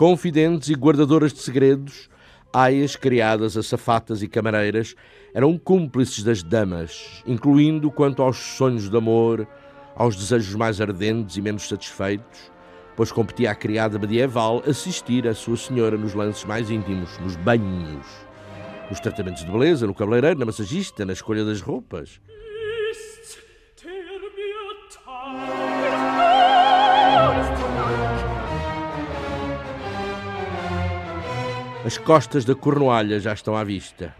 Confidentes 0.00 0.70
e 0.70 0.74
guardadoras 0.74 1.30
de 1.30 1.40
segredos, 1.40 2.08
aias 2.54 2.96
criadas 2.96 3.54
a 3.54 3.62
safatas 3.62 4.22
e 4.22 4.28
camareiras, 4.28 4.94
eram 5.34 5.58
cúmplices 5.58 6.24
das 6.24 6.42
damas, 6.42 7.22
incluindo 7.26 7.90
quanto 7.90 8.22
aos 8.22 8.38
sonhos 8.38 8.88
de 8.88 8.96
amor, 8.96 9.46
aos 9.94 10.16
desejos 10.16 10.54
mais 10.54 10.80
ardentes 10.80 11.36
e 11.36 11.42
menos 11.42 11.68
satisfeitos, 11.68 12.50
pois 12.96 13.12
competia 13.12 13.50
a 13.50 13.54
criada 13.54 13.98
medieval 13.98 14.62
assistir 14.66 15.28
a 15.28 15.34
sua 15.34 15.58
senhora 15.58 15.98
nos 15.98 16.14
lances 16.14 16.46
mais 16.46 16.70
íntimos, 16.70 17.18
nos 17.18 17.36
banhos, 17.36 18.06
nos 18.88 19.00
tratamentos 19.00 19.44
de 19.44 19.52
beleza, 19.52 19.86
no 19.86 19.94
cabeleireiro, 19.94 20.40
na 20.40 20.46
massagista, 20.46 21.04
na 21.04 21.12
escolha 21.12 21.44
das 21.44 21.60
roupas. 21.60 22.22
As 31.82 31.96
costas 31.96 32.44
da 32.44 32.54
Cornualha 32.54 33.18
já 33.18 33.32
estão 33.32 33.56
à 33.56 33.64
vista. 33.64 34.14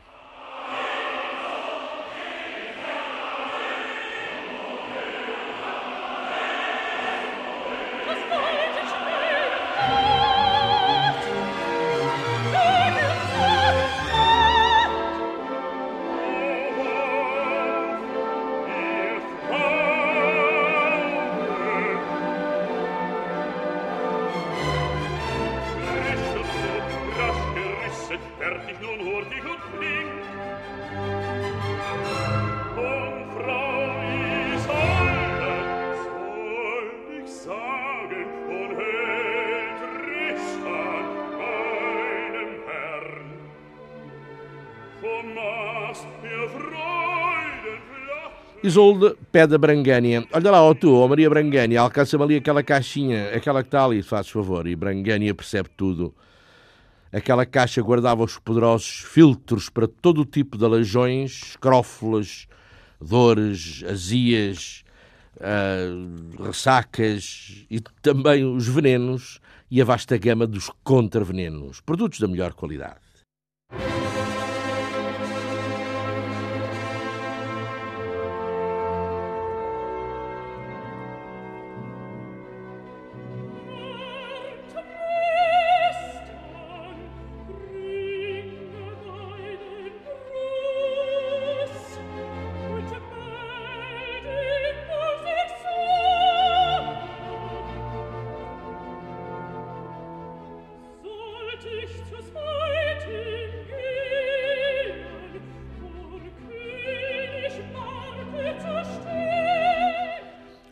Isolde 48.70 49.16
pede 49.32 49.52
a 49.56 49.58
Brangânia. 49.58 50.24
Olha 50.32 50.48
lá, 50.48 50.62
ó 50.62 50.72
tu, 50.74 50.94
ó 50.94 51.08
Maria 51.08 51.28
Brangânia, 51.28 51.80
alcança-me 51.80 52.22
ali 52.22 52.36
aquela 52.36 52.62
caixinha, 52.62 53.34
aquela 53.34 53.64
que 53.64 53.66
está 53.66 53.84
ali, 53.84 54.00
faz 54.00 54.28
favor. 54.28 54.64
E 54.68 54.76
Brangânia 54.76 55.34
percebe 55.34 55.68
tudo. 55.76 56.14
Aquela 57.12 57.44
caixa 57.44 57.82
guardava 57.82 58.22
os 58.22 58.38
poderosos 58.38 59.00
filtros 59.00 59.68
para 59.68 59.88
todo 59.88 60.20
o 60.20 60.24
tipo 60.24 60.56
de 60.56 60.64
aleijões, 60.64 61.56
crófulas, 61.60 62.46
dores, 63.00 63.82
azias, 63.90 64.84
uh, 65.38 66.44
ressacas 66.44 67.66
e 67.68 67.80
também 68.00 68.44
os 68.44 68.68
venenos 68.68 69.40
e 69.68 69.82
a 69.82 69.84
vasta 69.84 70.16
gama 70.16 70.46
dos 70.46 70.70
contravenenos, 70.84 71.80
produtos 71.80 72.20
da 72.20 72.28
melhor 72.28 72.52
qualidade. 72.52 73.09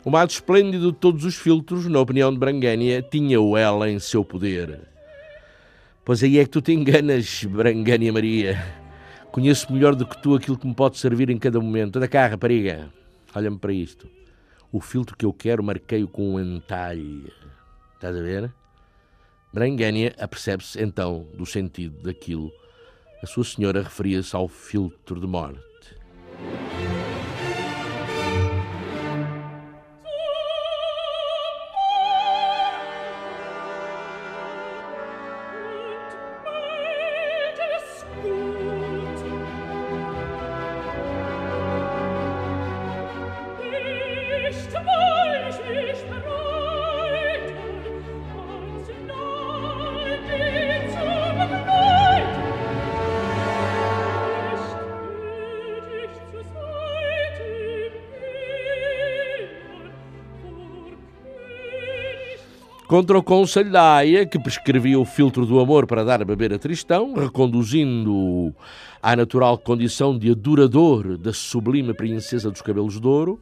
O 0.09 0.11
mais 0.11 0.31
esplêndido 0.31 0.91
de 0.91 0.97
todos 0.97 1.23
os 1.23 1.35
filtros, 1.35 1.85
na 1.85 1.99
opinião 1.99 2.33
de 2.33 2.39
Brangânia, 2.39 2.99
tinha-o 2.99 3.55
ela 3.55 3.87
em 3.87 3.99
seu 3.99 4.25
poder. 4.25 4.81
Pois 6.03 6.23
aí 6.23 6.39
é 6.39 6.43
que 6.43 6.49
tu 6.49 6.63
te 6.63 6.73
enganas, 6.73 7.43
Brangânia 7.43 8.11
Maria. 8.11 8.57
Conheço 9.31 9.71
melhor 9.71 9.93
do 9.93 10.07
que 10.07 10.19
tu 10.19 10.33
aquilo 10.33 10.57
que 10.57 10.65
me 10.65 10.73
pode 10.73 10.97
servir 10.97 11.29
em 11.29 11.37
cada 11.37 11.61
momento. 11.61 11.97
Anda 11.97 12.07
cá, 12.07 12.25
rapariga. 12.25 12.91
Olha-me 13.35 13.59
para 13.59 13.71
isto. 13.71 14.09
O 14.71 14.81
filtro 14.81 15.15
que 15.15 15.27
eu 15.27 15.31
quero 15.31 15.63
marquei-o 15.63 16.07
com 16.07 16.33
um 16.33 16.39
entalhe. 16.39 17.31
Estás 17.93 18.17
a 18.17 18.19
ver? 18.19 18.51
Brangânia 19.53 20.15
apercebe-se 20.17 20.81
então 20.81 21.27
do 21.35 21.45
sentido 21.45 22.01
daquilo. 22.01 22.51
A 23.21 23.27
sua 23.27 23.43
senhora 23.43 23.83
referia-se 23.83 24.35
ao 24.35 24.47
filtro 24.47 25.21
de 25.21 25.27
morte. 25.27 25.68
Contra 62.99 63.17
o 63.17 63.23
Conselho 63.23 63.71
da 63.71 63.95
Haia, 63.95 64.25
que 64.25 64.37
prescrevia 64.37 64.99
o 64.99 65.05
filtro 65.05 65.45
do 65.45 65.61
amor 65.61 65.87
para 65.87 66.03
dar 66.03 66.21
a 66.21 66.25
beber 66.25 66.51
a 66.51 66.59
Tristão, 66.59 67.13
reconduzindo-o 67.13 68.53
à 69.01 69.15
natural 69.15 69.57
condição 69.57 70.19
de 70.19 70.29
adorador 70.29 71.17
da 71.17 71.31
sublime 71.31 71.93
princesa 71.93 72.51
dos 72.51 72.61
cabelos 72.61 72.99
de 72.99 73.07
ouro, 73.07 73.39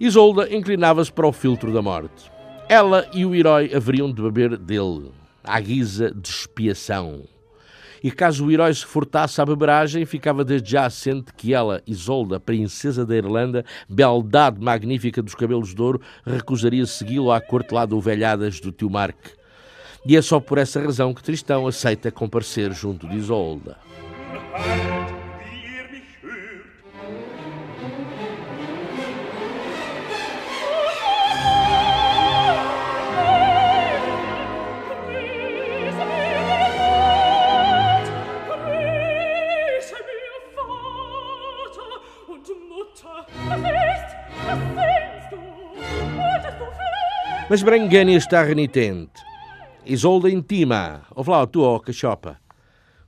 Isolda 0.00 0.50
inclinava-se 0.50 1.12
para 1.12 1.26
o 1.26 1.32
filtro 1.32 1.70
da 1.70 1.82
morte. 1.82 2.32
Ela 2.66 3.06
e 3.12 3.26
o 3.26 3.34
herói 3.34 3.70
haveriam 3.74 4.10
de 4.10 4.22
beber 4.22 4.56
dele, 4.56 5.12
à 5.44 5.60
guisa 5.60 6.10
de 6.10 6.26
expiação. 6.26 7.24
E 8.02 8.10
caso 8.10 8.46
o 8.46 8.50
herói 8.50 8.72
se 8.74 8.84
furtasse 8.84 9.40
à 9.40 9.46
beberagem, 9.46 10.06
ficava 10.06 10.44
desde 10.44 10.72
já 10.72 10.86
assente 10.86 11.32
que 11.36 11.52
ela, 11.52 11.82
Isolda, 11.86 12.38
princesa 12.38 13.04
da 13.04 13.16
Irlanda, 13.16 13.64
beldade 13.88 14.60
magnífica 14.60 15.22
dos 15.22 15.34
cabelos 15.34 15.74
de 15.74 15.82
ouro, 15.82 16.00
recusaria 16.24 16.86
segui-lo 16.86 17.32
à 17.32 17.40
corte 17.40 17.74
lá 17.74 17.84
do 17.84 18.00
Velhadas 18.00 18.60
do 18.60 18.70
tio 18.70 18.90
Marque. 18.90 19.30
E 20.06 20.16
é 20.16 20.22
só 20.22 20.40
por 20.40 20.58
essa 20.58 20.80
razão 20.80 21.12
que 21.12 21.22
Tristão 21.22 21.66
aceita 21.66 22.10
comparecer 22.10 22.72
junto 22.72 23.08
de 23.08 23.16
Isolda. 23.16 23.76
Mas 47.50 47.62
Brangânia 47.62 48.18
está 48.18 48.42
renitente. 48.42 49.22
Isolda 49.86 50.28
intima. 50.28 51.00
Ouve 51.14 51.30
lá, 51.30 51.46
tu, 51.46 51.62
ó, 51.62 51.78
cachopa. 51.78 52.38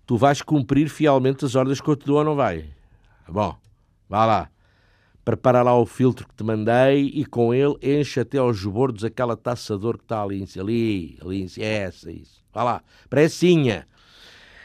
Tu 0.06 0.16
vais 0.16 0.40
cumprir 0.40 0.88
fielmente 0.88 1.44
as 1.44 1.54
ordens 1.54 1.78
que 1.78 1.86
eu 1.86 1.94
te 1.94 2.06
dou 2.06 2.16
ou 2.16 2.24
não 2.24 2.34
vai? 2.34 2.64
Bom, 3.28 3.54
vá 4.08 4.24
lá. 4.24 4.50
Prepara 5.26 5.62
lá 5.62 5.78
o 5.78 5.84
filtro 5.84 6.26
que 6.26 6.34
te 6.34 6.42
mandei 6.42 7.12
e 7.14 7.26
com 7.26 7.52
ele 7.52 7.76
enche 7.82 8.18
até 8.18 8.38
aos 8.38 8.64
bordos 8.64 9.04
aquela 9.04 9.36
taça 9.36 9.78
que 9.78 9.86
está 9.96 10.22
ali, 10.22 10.48
ali, 10.58 11.18
ali, 11.20 11.46
essa, 11.58 12.10
isso. 12.10 12.42
Vá 12.50 12.64
lá, 12.64 12.82
pressinha. 13.10 13.86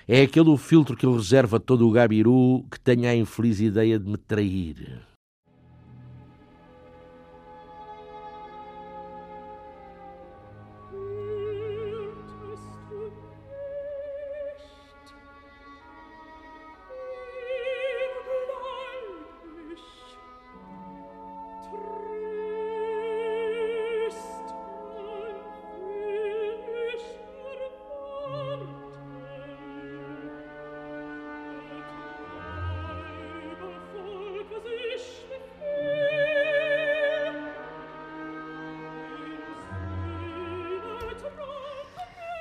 É 0.07 0.21
aquele 0.21 0.49
o 0.51 0.55
filtro 0.55 0.95
que 0.95 1.05
ele 1.05 1.17
reserva 1.17 1.57
a 1.57 1.59
todo 1.59 1.85
o 1.85 1.91
gabiru 1.91 2.65
que 2.71 2.79
tenha 2.79 3.09
a 3.09 3.15
infeliz 3.15 3.59
ideia 3.59 3.99
de 3.99 4.09
me 4.09 4.17
trair. 4.17 5.05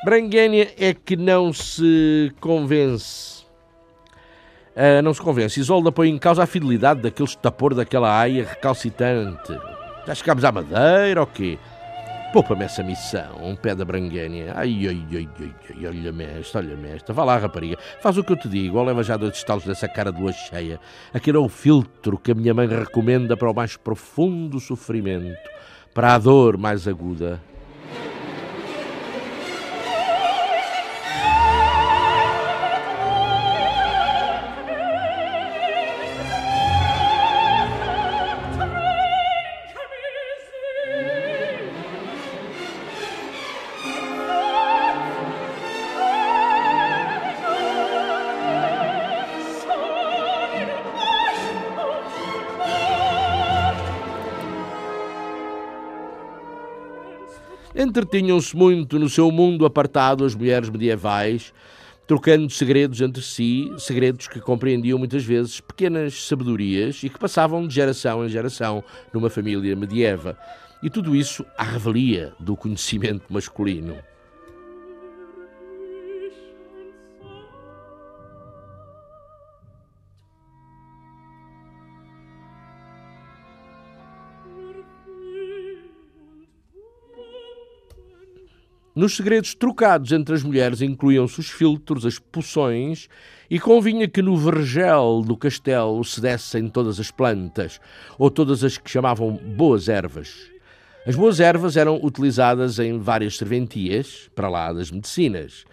Branguénia 0.05 0.71
é 0.79 0.93
que 0.93 1.17
não 1.17 1.51
se 1.51 2.31
convence. 2.39 3.43
Uh, 4.77 5.01
não 5.03 5.15
se 5.15 5.21
convence. 5.23 5.59
Isolda 5.59 5.91
põe 5.91 6.11
em 6.11 6.19
causa 6.19 6.43
a 6.43 6.47
fidelidade 6.47 7.01
daquele 7.01 7.27
estapor 7.27 7.73
daquela 7.73 8.21
aia 8.21 8.45
recalcitante. 8.45 9.59
Já 10.07 10.15
chegámos 10.15 10.45
à 10.45 10.53
madeira 10.53 11.23
ou 11.23 11.27
quê? 11.27 11.59
Poupa-me 12.35 12.65
essa 12.65 12.83
missão, 12.83 13.37
um 13.43 13.57
pé 13.57 13.75
da 13.75 13.85
Branguénia. 13.85 14.53
Ai, 14.55 14.89
ai, 14.89 15.07
ai, 15.11 15.29
ai, 15.41 15.55
ai 15.71 15.87
olha-me 15.87 16.25
esta, 16.25 16.59
olha-me 16.59 16.89
esta. 16.91 17.15
Vá 17.15 17.25
lá, 17.25 17.39
rapariga, 17.39 17.79
faz 18.03 18.19
o 18.19 18.25
que 18.25 18.33
eu 18.33 18.37
te 18.37 18.49
digo, 18.49 18.77
ou 18.77 18.85
leva 18.85 19.03
já 19.03 19.17
dois 19.17 19.35
estalos 19.37 19.65
dessa 19.65 19.89
cara 19.89 20.13
de 20.13 20.21
lua 20.21 20.33
cheia. 20.33 20.79
Aquele 21.15 21.39
é 21.39 21.41
o 21.41 21.49
filtro 21.49 22.19
que 22.19 22.33
a 22.33 22.35
minha 22.35 22.53
mãe 22.53 22.67
recomenda 22.67 23.39
para 23.39 23.51
o 23.51 23.55
mais 23.55 23.77
profundo 23.79 24.61
sofrimento, 24.61 25.49
para 25.95 26.15
a 26.15 26.19
dor 26.19 26.59
mais 26.59 26.87
aguda. 26.87 27.41
Entretinham-se 57.95 58.57
muito 58.57 58.99
no 58.99 59.09
seu 59.09 59.31
mundo 59.31 59.65
apartado 59.65 60.25
as 60.25 60.35
mulheres 60.35 60.69
medievais, 60.69 61.55
trocando 62.09 62.51
segredos 62.51 63.01
entre 63.01 63.23
si, 63.23 63.71
segredos 63.79 64.27
que 64.27 64.41
compreendiam 64.41 64.99
muitas 64.99 65.23
vezes 65.23 65.61
pequenas 65.61 66.27
sabedorias 66.27 67.05
e 67.05 67.09
que 67.09 67.21
passavam 67.21 67.65
de 67.69 67.73
geração 67.73 68.27
em 68.27 68.29
geração 68.29 68.83
numa 69.13 69.31
família 69.31 69.77
medieva. 69.77 70.37
E 70.83 70.91
tudo 70.91 71.15
isso 71.15 71.47
à 71.57 71.63
revelia 71.63 72.33
do 72.41 72.57
conhecimento 72.57 73.33
masculino. 73.33 73.95
Nos 88.95 89.17
segredos 89.17 89.55
trocados 89.55 90.13
entre 90.13 90.37
as 90.37 90.45
mulheres 90.45 90.81
incluíam-se 90.81 91.41
os 91.41 91.51
filtros, 91.51 92.07
as 92.07 92.21
poções, 92.21 93.09
e 93.51 93.59
convinha 93.59 94.07
que 94.07 94.23
no 94.23 94.37
vergel 94.37 95.21
do 95.27 95.37
castelo 95.37 96.05
se 96.05 96.21
dessem 96.21 96.69
todas 96.69 97.01
as 97.01 97.11
plantas, 97.11 97.81
ou 98.17 98.31
todas 98.31 98.63
as 98.63 98.79
que 98.79 98.89
chamavam 98.89 99.33
boas 99.33 99.89
ervas. 99.89 100.49
As 101.05 101.17
boas 101.17 101.41
ervas 101.41 101.77
eram 101.77 101.99
utilizadas 102.01 102.79
em 102.79 102.97
várias 103.01 103.37
serventias, 103.37 104.31
para 104.33 104.49
lá 104.49 104.73
das 104.73 104.93
medicinas. 104.93 105.65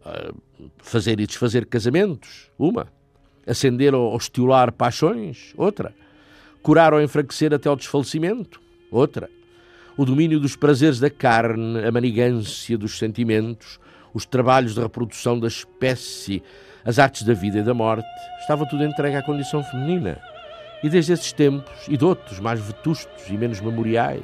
Uh, 0.00 0.34
fazer 0.78 1.20
e 1.20 1.26
desfazer 1.26 1.66
casamentos, 1.66 2.50
uma. 2.58 2.86
Acender 3.46 3.94
ou 3.94 4.16
estimular 4.16 4.72
paixões, 4.72 5.52
outra. 5.54 5.94
Curar 6.62 6.94
ou 6.94 7.02
enfraquecer 7.02 7.52
até 7.52 7.68
ao 7.68 7.76
desfalecimento, 7.76 8.58
outra 8.90 9.28
o 9.96 10.04
domínio 10.04 10.40
dos 10.40 10.56
prazeres 10.56 10.98
da 10.98 11.10
carne, 11.10 11.84
a 11.84 11.92
manigância 11.92 12.78
dos 12.78 12.98
sentimentos, 12.98 13.78
os 14.12 14.24
trabalhos 14.24 14.74
de 14.74 14.80
reprodução 14.80 15.38
da 15.38 15.48
espécie, 15.48 16.42
as 16.84 16.98
artes 16.98 17.22
da 17.22 17.34
vida 17.34 17.58
e 17.58 17.62
da 17.62 17.74
morte, 17.74 18.08
estava 18.40 18.66
tudo 18.66 18.84
entregue 18.84 19.16
à 19.16 19.22
condição 19.22 19.62
feminina. 19.62 20.18
E 20.82 20.88
desde 20.88 21.12
esses 21.12 21.32
tempos, 21.32 21.86
e 21.88 21.96
de 21.96 22.04
outros 22.04 22.40
mais 22.40 22.58
vetustos 22.60 23.28
e 23.28 23.32
menos 23.34 23.60
memoriais, 23.60 24.22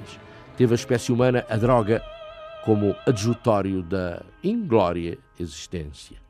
teve 0.57 0.73
a 0.73 0.77
espécie 0.77 1.13
humana 1.13 1.45
a 1.49 1.57
droga 1.57 2.03
como 2.65 2.97
adjutório 3.07 3.83
da 3.83 4.23
inglória 4.43 5.19
existência. 5.39 6.26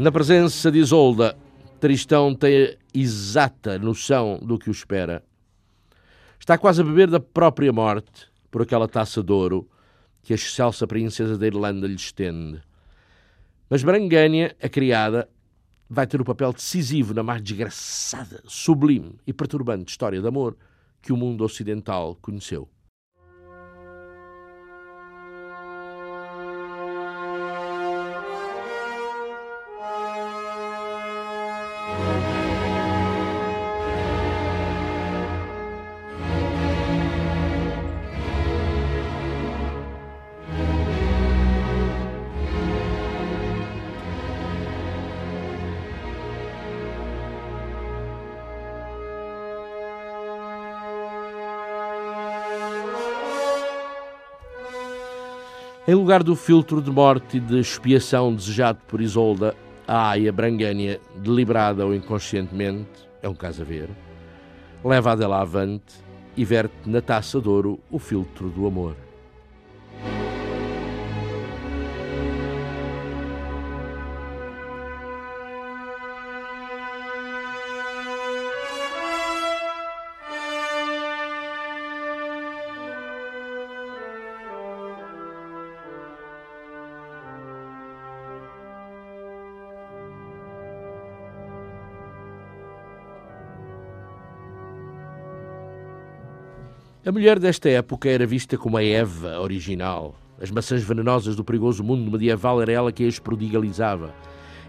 Na 0.00 0.10
presença 0.10 0.72
de 0.72 0.78
Isolda, 0.78 1.36
Tristão 1.78 2.34
tem 2.34 2.74
exata 2.94 3.78
noção 3.78 4.40
do 4.42 4.58
que 4.58 4.70
o 4.70 4.72
espera. 4.72 5.22
Está 6.38 6.56
quase 6.56 6.80
a 6.80 6.84
beber 6.84 7.10
da 7.10 7.20
própria 7.20 7.70
morte 7.70 8.26
por 8.50 8.62
aquela 8.62 8.88
taça 8.88 9.22
de 9.22 9.30
ouro 9.30 9.68
que 10.22 10.32
a 10.32 10.36
excelsa 10.36 10.86
princesa 10.86 11.36
da 11.36 11.46
Irlanda 11.46 11.86
lhe 11.86 11.96
estende. 11.96 12.62
Mas 13.68 13.82
Brangânia, 13.82 14.56
a 14.62 14.70
criada, 14.70 15.28
vai 15.86 16.06
ter 16.06 16.18
o 16.18 16.24
papel 16.24 16.54
decisivo 16.54 17.12
na 17.12 17.22
mais 17.22 17.42
desgraçada, 17.42 18.42
sublime 18.46 19.16
e 19.26 19.34
perturbante 19.34 19.90
história 19.90 20.18
de 20.18 20.26
amor 20.26 20.56
que 21.02 21.12
o 21.12 21.16
mundo 21.18 21.44
ocidental 21.44 22.16
conheceu. 22.22 22.66
Em 55.90 55.94
lugar 55.94 56.22
do 56.22 56.36
filtro 56.36 56.80
de 56.80 56.88
morte 56.88 57.38
e 57.38 57.40
de 57.40 57.58
expiação 57.58 58.32
desejado 58.32 58.78
por 58.86 59.00
Isolda, 59.00 59.56
a 59.88 60.10
aia 60.10 60.32
Brangânia, 60.32 61.00
deliberada 61.16 61.84
ou 61.84 61.92
inconscientemente, 61.92 63.08
é 63.20 63.28
um 63.28 63.34
caso 63.34 63.62
a 63.62 63.64
ver, 63.64 63.88
leva 64.84 65.10
a 65.10 65.16
dela 65.16 65.40
avante 65.40 65.96
e 66.36 66.44
verte 66.44 66.72
na 66.86 67.00
taça 67.00 67.40
de 67.40 67.48
ouro 67.48 67.80
o 67.90 67.98
filtro 67.98 68.48
do 68.50 68.68
amor. 68.68 68.94
A 97.02 97.10
mulher 97.10 97.38
desta 97.38 97.66
época 97.70 98.10
era 98.10 98.26
vista 98.26 98.58
como 98.58 98.76
a 98.76 98.84
Eva 98.84 99.40
original. 99.40 100.14
As 100.38 100.50
maçãs 100.50 100.82
venenosas 100.82 101.34
do 101.34 101.42
perigoso 101.42 101.82
mundo 101.82 102.10
medieval 102.10 102.60
era 102.60 102.72
ela 102.72 102.92
que 102.92 103.06
as 103.06 103.18
prodigalizava. 103.18 104.14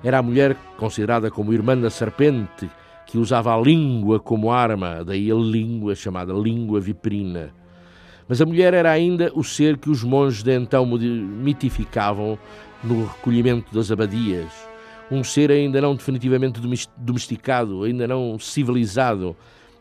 Era 0.01 0.19
a 0.19 0.21
mulher 0.21 0.55
considerada 0.77 1.29
como 1.29 1.51
irmã 1.51 1.77
da 1.77 1.89
serpente, 1.89 2.69
que 3.05 3.17
usava 3.17 3.53
a 3.53 3.59
língua 3.59 4.17
como 4.17 4.49
arma, 4.49 5.03
daí 5.03 5.29
a 5.29 5.35
língua 5.35 5.93
chamada 5.93 6.31
língua 6.31 6.79
viperina. 6.79 7.53
Mas 8.29 8.41
a 8.41 8.45
mulher 8.45 8.73
era 8.73 8.89
ainda 8.89 9.29
o 9.35 9.43
ser 9.43 9.77
que 9.77 9.89
os 9.89 10.01
monges 10.01 10.41
de 10.41 10.57
então 10.57 10.85
mitificavam 10.85 12.39
no 12.81 13.07
recolhimento 13.07 13.75
das 13.75 13.91
abadias. 13.91 14.53
Um 15.11 15.21
ser 15.21 15.51
ainda 15.51 15.81
não 15.81 15.95
definitivamente 15.95 16.61
domesticado, 16.95 17.83
ainda 17.83 18.07
não 18.07 18.39
civilizado, 18.39 19.35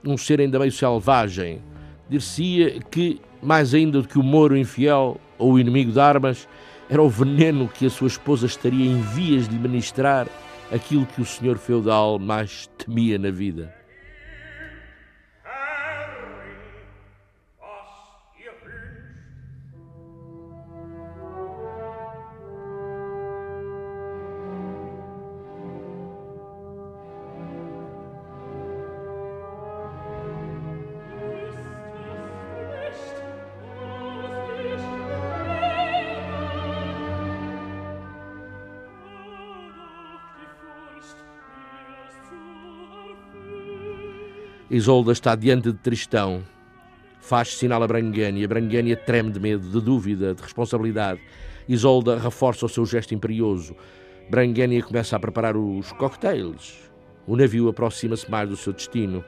um 0.05 0.17
ser 0.17 0.41
ainda 0.41 0.59
meio 0.59 0.73
selvagem 0.73 1.63
dir-se-ia 2.11 2.81
que, 2.91 3.21
mais 3.43 3.73
ainda 3.73 4.03
do 4.03 4.09
que 4.09 4.19
o 4.19 4.23
moro 4.23 4.57
infiel 4.57 5.19
ou 5.39 5.53
o 5.53 5.59
inimigo 5.59 5.93
de 5.93 6.01
armas, 6.01 6.49
era 6.89 7.01
o 7.01 7.09
veneno 7.09 7.69
que 7.69 7.87
a 7.87 7.91
sua 7.91 8.09
esposa 8.09 8.47
estaria 8.47 8.85
em 8.85 9.01
vias 9.01 9.49
de 9.49 9.57
ministrar 9.57 10.27
aquilo 10.73 11.07
que 11.07 11.23
o 11.23 11.25
senhor 11.25 11.57
feudal 11.57 12.19
mais 12.19 12.69
temia 12.77 13.19
na 13.19 13.31
vida. 13.31 13.80
Isolda 44.81 45.13
está 45.13 45.35
diante 45.37 45.71
de 45.71 45.77
Tristão. 45.77 46.43
Faz 47.21 47.55
sinal 47.55 47.83
a 47.83 47.87
Brangânia. 47.87 48.49
Brangânia 48.49 48.97
treme 48.97 49.31
de 49.31 49.39
medo, 49.39 49.69
de 49.69 49.79
dúvida, 49.79 50.35
de 50.35 50.41
responsabilidade. 50.41 51.21
Isolda 51.69 52.19
reforça 52.19 52.65
o 52.65 52.69
seu 52.69 52.87
gesto 52.87 53.15
imperioso. 53.15 53.77
Brangânia 54.31 54.83
começa 54.83 55.15
a 55.15 55.21
preparar 55.21 55.55
os 55.55 55.93
cocktails. 55.93 56.91
O 57.27 57.37
navio 57.37 57.69
aproxima-se 57.69 58.31
mais 58.31 58.49
do 58.49 58.57
seu 58.57 58.73
destino. 58.73 59.23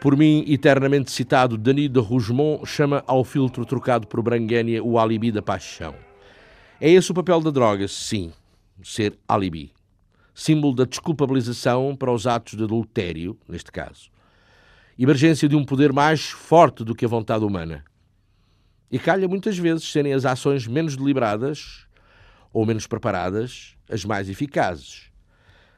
Por 0.00 0.16
mim 0.16 0.44
eternamente 0.46 1.10
citado 1.10 1.58
Denis 1.58 1.90
de 1.90 1.98
Rougemont 1.98 2.64
chama 2.64 3.02
ao 3.06 3.24
filtro 3.24 3.64
trocado 3.64 4.06
por 4.06 4.22
Branguénia 4.22 4.82
o 4.82 4.98
alibi 4.98 5.32
da 5.32 5.42
paixão. 5.42 5.94
É 6.80 6.88
esse 6.88 7.10
o 7.10 7.14
papel 7.14 7.40
da 7.40 7.50
droga, 7.50 7.88
sim, 7.88 8.32
ser 8.82 9.18
alibi. 9.26 9.72
Símbolo 10.32 10.74
da 10.74 10.84
desculpabilização 10.84 11.96
para 11.96 12.12
os 12.12 12.26
atos 12.26 12.56
de 12.56 12.62
adultério, 12.62 13.36
neste 13.48 13.72
caso. 13.72 14.08
Emergência 14.96 15.48
de 15.48 15.56
um 15.56 15.64
poder 15.64 15.92
mais 15.92 16.28
forte 16.28 16.84
do 16.84 16.94
que 16.94 17.04
a 17.04 17.08
vontade 17.08 17.44
humana. 17.44 17.84
E 18.90 18.98
calha 18.98 19.26
muitas 19.26 19.58
vezes 19.58 19.90
serem 19.90 20.12
as 20.12 20.24
ações 20.24 20.66
menos 20.68 20.96
deliberadas 20.96 21.86
ou 22.52 22.64
menos 22.64 22.86
preparadas 22.86 23.74
as 23.90 24.04
mais 24.04 24.28
eficazes. 24.28 25.07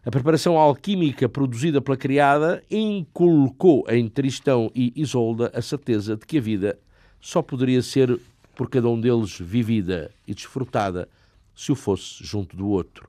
A 0.03 0.11
preparação 0.11 0.57
alquímica 0.57 1.29
produzida 1.29 1.79
pela 1.83 1.95
criada 1.95 2.65
inculcou 2.71 3.85
em 3.87 4.09
Tristão 4.09 4.73
e 4.75 4.95
Isolda 4.97 5.51
a 5.55 5.61
certeza 5.61 6.17
de 6.17 6.25
que 6.25 6.39
a 6.39 6.41
vida 6.41 6.79
só 7.21 7.43
poderia 7.43 7.83
ser 7.83 8.19
por 8.55 8.71
cada 8.71 8.89
um 8.89 8.99
deles 8.99 9.39
vivida 9.39 10.11
e 10.27 10.35
desfrutada 10.35 11.07
se 11.55 11.71
o 11.71 11.75
fosse 11.75 12.25
junto 12.25 12.57
do 12.57 12.67
outro, 12.69 13.07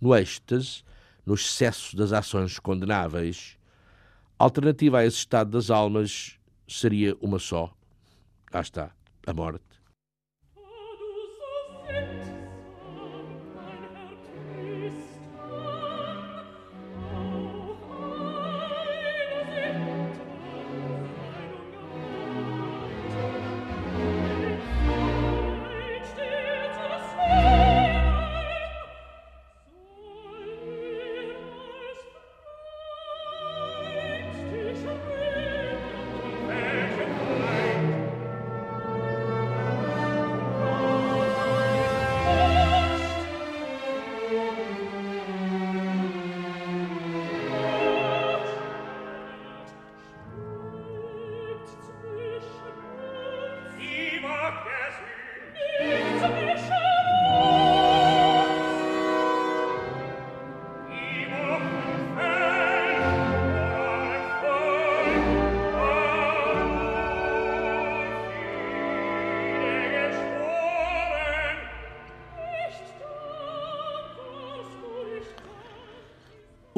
no 0.00 0.14
êxtase, 0.14 0.84
no 1.26 1.34
excesso 1.34 1.96
das 1.96 2.12
ações 2.12 2.60
condenáveis. 2.60 3.56
A 4.38 4.44
alternativa 4.44 4.98
a 5.00 5.04
esse 5.04 5.16
estado 5.16 5.50
das 5.50 5.70
almas 5.70 6.38
seria 6.68 7.16
uma 7.20 7.40
só. 7.40 7.74
Cá 8.46 8.60
está, 8.60 8.92
a 9.26 9.32
morte. 9.32 9.64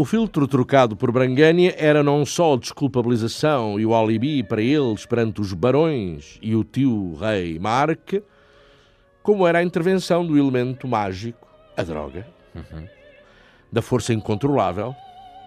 O 0.01 0.05
filtro 0.07 0.49
trocado 0.49 0.97
por 0.97 1.13
Brangânia 1.13 1.75
era 1.77 2.03
não 2.03 2.25
só 2.25 2.55
a 2.55 2.57
desculpabilização 2.57 3.79
e 3.79 3.85
o 3.85 3.95
alibi 3.95 4.43
para 4.43 4.63
eles 4.63 5.05
perante 5.05 5.43
os 5.43 5.53
barões 5.53 6.39
e 6.41 6.57
o 6.57 6.65
tio 6.65 7.17
rei 7.17 7.59
Marque, 7.59 8.23
como 9.23 9.47
era 9.47 9.59
a 9.59 9.63
intervenção 9.63 10.27
do 10.27 10.39
elemento 10.39 10.89
mágico, 10.89 11.47
a 11.77 11.83
droga, 11.83 12.27
uhum. 12.55 12.89
da 13.71 13.83
força 13.83 14.15
incontrolável, 14.15 14.97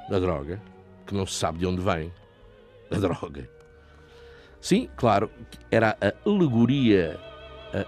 da 0.08 0.20
droga, 0.20 0.62
que 1.08 1.16
não 1.16 1.26
se 1.26 1.34
sabe 1.34 1.58
de 1.58 1.66
onde 1.66 1.82
vem, 1.82 2.14
a 2.92 3.00
droga. 3.00 3.50
Sim, 4.62 4.88
claro, 4.96 5.32
era 5.72 5.98
a 6.00 6.30
alegoria, 6.30 7.20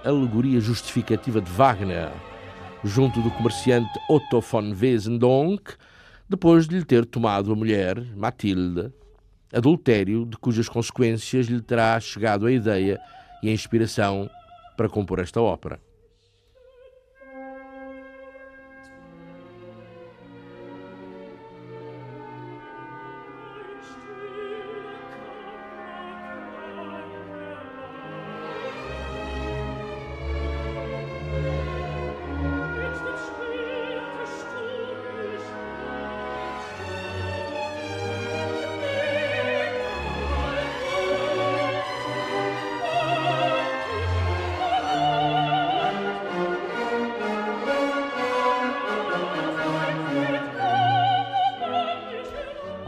a 0.04 0.10
alegoria 0.10 0.60
justificativa 0.60 1.40
de 1.40 1.52
Wagner, 1.52 2.12
junto 2.84 3.22
do 3.22 3.30
comerciante 3.30 4.00
Otto 4.10 4.42
von 4.42 4.74
Wesendonck, 4.74 5.76
depois 6.28 6.68
de 6.68 6.78
lhe 6.80 6.86
ter 6.86 7.06
tomado 7.06 7.52
a 7.52 7.56
mulher, 7.56 8.04
Matilde, 8.16 8.92
adultério 9.54 10.26
de 10.26 10.38
cujas 10.38 10.68
consequências 10.68 11.48
lhe 11.48 11.62
terá 11.62 12.00
chegado 12.00 12.46
a 12.46 12.52
ideia 12.52 13.00
e 13.44 13.50
a 13.50 13.54
inspiração 13.54 14.30
para 14.76 14.90
compor 14.90 15.20
esta 15.20 15.42
ópera. 15.42 15.80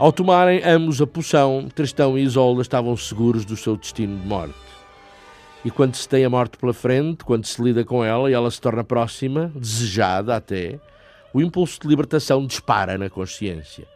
Ao 0.08 0.12
tomarem 0.12 0.62
ambos 0.64 1.02
a 1.02 1.06
poção, 1.06 1.68
Tristão 1.68 2.16
e 2.16 2.22
Isolda 2.22 2.62
estavam 2.62 2.96
seguros 2.96 3.44
do 3.44 3.58
seu 3.58 3.76
destino 3.76 4.18
de 4.18 4.26
morte. 4.26 4.54
E 5.62 5.70
quando 5.70 5.96
se 5.96 6.08
tem 6.08 6.24
a 6.24 6.30
morte 6.30 6.56
pela 6.56 6.72
frente, 6.72 7.26
quando 7.26 7.44
se 7.44 7.62
lida 7.62 7.84
com 7.84 8.02
ela 8.02 8.30
e 8.30 8.32
ela 8.32 8.50
se 8.50 8.58
torna 8.58 8.82
próxima, 8.82 9.52
desejada 9.54 10.34
até, 10.34 10.80
o 11.30 11.42
impulso 11.42 11.78
de 11.82 11.88
libertação 11.88 12.46
dispara 12.46 12.96
na 12.96 13.10
consciência. 13.10 13.86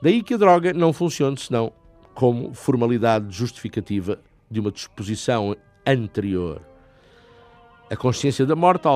Daí 0.00 0.22
que 0.22 0.34
a 0.34 0.36
droga 0.36 0.72
não 0.72 0.92
funcione 0.92 1.36
senão 1.36 1.72
como 2.14 2.54
formalidade 2.54 3.36
justificativa 3.36 4.20
de 4.48 4.60
uma 4.60 4.70
disposição 4.70 5.56
anterior. 5.84 6.62
A 7.90 7.96
consciência 7.96 8.46
da 8.46 8.54
morte 8.54 8.86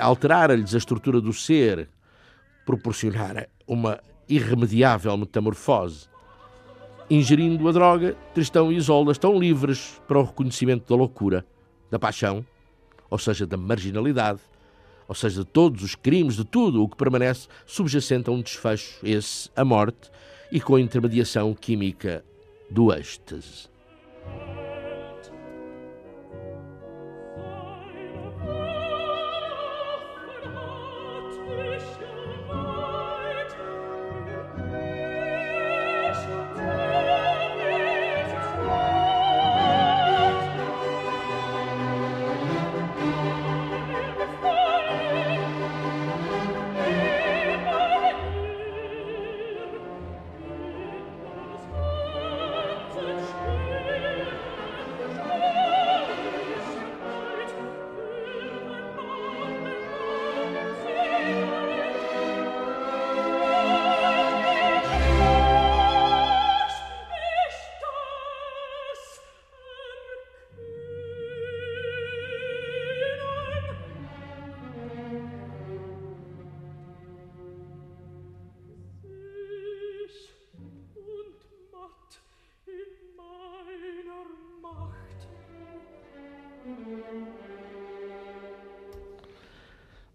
alterara-lhes 0.00 0.74
a 0.74 0.78
estrutura 0.78 1.20
do 1.20 1.34
ser, 1.34 1.86
proporcionara 2.64 3.46
uma 3.66 4.00
irremediável 4.34 5.16
metamorfose. 5.16 6.08
Ingerindo 7.10 7.68
a 7.68 7.72
droga, 7.72 8.16
Tristão 8.32 8.72
e 8.72 8.76
Isolda 8.76 9.12
estão 9.12 9.38
livres 9.38 10.00
para 10.08 10.18
o 10.18 10.24
reconhecimento 10.24 10.88
da 10.88 10.96
loucura, 10.96 11.44
da 11.90 11.98
paixão, 11.98 12.44
ou 13.10 13.18
seja, 13.18 13.46
da 13.46 13.56
marginalidade, 13.56 14.40
ou 15.06 15.14
seja, 15.14 15.40
de 15.40 15.46
todos 15.46 15.82
os 15.82 15.94
crimes, 15.94 16.36
de 16.36 16.44
tudo 16.44 16.82
o 16.82 16.88
que 16.88 16.96
permanece 16.96 17.48
subjacente 17.66 18.30
a 18.30 18.32
um 18.32 18.40
desfecho, 18.40 18.98
esse, 19.04 19.50
a 19.54 19.64
morte, 19.64 20.10
e 20.50 20.60
com 20.60 20.76
a 20.76 20.80
intermediação 20.80 21.52
química 21.54 22.24
do 22.70 22.92
êxtase. 22.92 23.68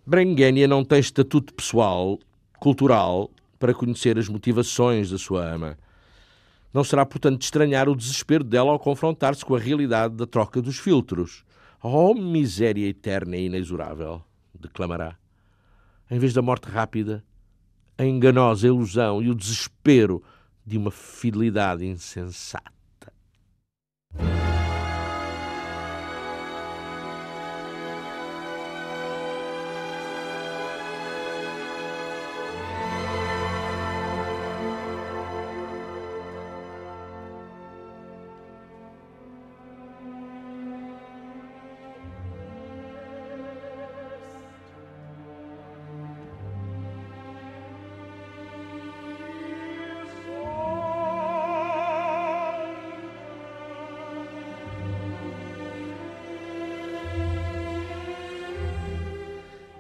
Brangénia 0.10 0.70
não 0.70 0.86
tem 0.86 1.00
estatuto 1.00 1.54
pessoal, 1.54 2.18
cultural, 2.62 3.30
para 3.60 3.74
conhecer 3.74 4.18
as 4.18 4.30
motivações 4.30 5.10
da 5.10 5.18
sua 5.18 5.44
ama. 5.46 5.78
Não 6.74 6.82
será, 6.82 7.06
portanto, 7.06 7.40
de 7.40 7.44
estranhar 7.44 7.90
o 7.90 7.96
desespero 7.96 8.42
dela 8.42 8.72
ao 8.72 8.80
confrontar-se 8.80 9.44
com 9.44 9.54
a 9.54 9.60
realidade 9.60 10.16
da 10.16 10.26
troca 10.26 10.62
dos 10.62 10.80
filtros. 10.80 11.44
Oh, 11.84 12.14
miséria 12.14 12.88
eterna 12.88 13.36
e 13.36 13.48
inexorável! 13.48 14.24
declamará. 14.58 15.18
Em 16.10 16.18
vez 16.18 16.34
da 16.34 16.42
morte 16.42 16.70
rápida, 16.70 17.22
a 17.98 18.06
enganosa 18.06 18.66
ilusão 18.66 19.22
e 19.22 19.30
o 19.30 19.36
desespero 19.36 20.24
de 20.66 20.78
uma 20.78 20.90
fidelidade 20.90 21.86
insensata. 21.86 22.77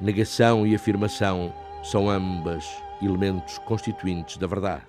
Negação 0.07 0.65
e 0.65 0.73
afirmação 0.73 1.53
são 1.83 2.09
ambas 2.09 2.81
elementos 3.01 3.57
constituintes 3.57 4.37
da 4.37 4.47
verdade. 4.47 4.83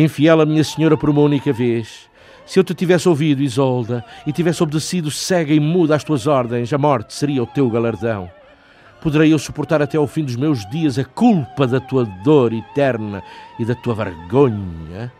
Infiel 0.00 0.40
a 0.40 0.46
minha 0.46 0.64
senhora 0.64 0.96
por 0.96 1.10
uma 1.10 1.20
única 1.20 1.52
vez. 1.52 2.10
Se 2.44 2.58
eu 2.58 2.64
te 2.64 2.74
tivesse 2.74 3.08
ouvido, 3.08 3.42
Isolda, 3.42 4.04
e 4.26 4.32
tivesse 4.32 4.62
obedecido 4.62 5.10
cega 5.10 5.54
e 5.54 5.60
muda 5.60 5.94
às 5.94 6.04
tuas 6.04 6.26
ordens, 6.26 6.72
a 6.72 6.78
morte 6.78 7.14
seria 7.14 7.42
o 7.42 7.46
teu 7.46 7.68
galardão. 7.70 8.30
Poderei 9.00 9.32
eu 9.32 9.38
suportar 9.38 9.82
até 9.82 9.96
ao 9.96 10.06
fim 10.06 10.24
dos 10.24 10.36
meus 10.36 10.68
dias 10.70 10.98
a 10.98 11.04
culpa 11.04 11.66
da 11.66 11.80
tua 11.80 12.04
dor 12.24 12.52
eterna 12.52 13.22
e 13.58 13.64
da 13.64 13.74
tua 13.74 13.94
vergonha? 13.94 15.12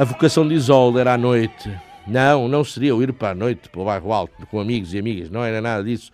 A 0.00 0.04
vocação 0.04 0.48
de 0.48 0.54
Isolda 0.54 0.98
era 0.98 1.12
à 1.12 1.18
noite. 1.18 1.70
Não, 2.06 2.48
não 2.48 2.64
seria 2.64 2.96
o 2.96 3.02
ir 3.02 3.12
para 3.12 3.32
a 3.32 3.34
noite, 3.34 3.68
para 3.68 3.82
o 3.82 3.84
bairro 3.84 4.14
alto, 4.14 4.46
com 4.46 4.58
amigos 4.58 4.94
e 4.94 4.98
amigas, 4.98 5.28
não 5.28 5.44
era 5.44 5.60
nada 5.60 5.84
disso. 5.84 6.10